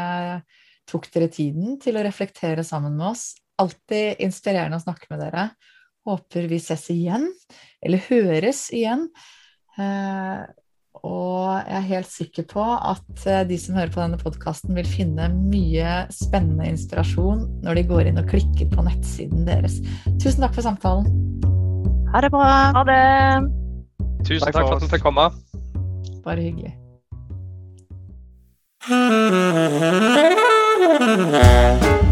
tok 0.90 1.10
dere 1.10 1.34
tiden 1.34 1.80
til 1.82 1.98
å 1.98 2.06
reflektere 2.06 2.62
sammen 2.66 2.94
med 2.94 3.10
oss 3.16 3.32
alltid 3.62 4.22
inspirerende 4.24 4.80
å 4.80 4.84
snakke 4.84 5.10
med 5.12 5.22
dere. 5.24 5.50
Håper 6.08 6.48
vi 6.50 6.62
ses 6.64 6.88
igjen, 6.94 7.28
eller 7.84 8.02
høres 8.10 8.68
igjen. 8.76 9.08
Eh, 9.80 10.42
og 11.00 11.64
jeg 11.64 11.78
er 11.78 11.86
helt 11.94 12.10
sikker 12.12 12.48
på 12.50 12.64
at 12.64 13.26
eh, 13.30 13.46
de 13.48 13.58
som 13.62 13.78
hører 13.78 13.92
på 13.94 14.02
denne 14.02 14.20
podkasten, 14.20 14.76
vil 14.76 14.88
finne 14.90 15.30
mye 15.36 16.06
spennende 16.14 16.68
inspirasjon 16.74 17.46
når 17.64 17.80
de 17.80 17.86
går 17.92 18.10
inn 18.10 18.20
og 18.20 18.30
klikker 18.32 18.68
på 18.74 18.84
nettsiden 18.88 19.48
deres. 19.48 19.80
Tusen 20.20 20.44
takk 20.44 20.58
for 20.58 20.66
samtalen. 20.66 21.08
Ha 22.14 22.26
det 22.26 22.34
bra. 22.34 22.50
Ha 22.76 22.84
det. 22.90 23.02
Tusen 24.28 24.50
takk 24.50 24.66
for 24.66 24.76
at 24.80 24.84
du 24.84 24.92
fikk 24.92 25.06
komme. 25.06 25.30
Bare 26.26 26.42
hyggelig. 26.44 26.76
Thank 30.90 32.04
you. 32.04 32.09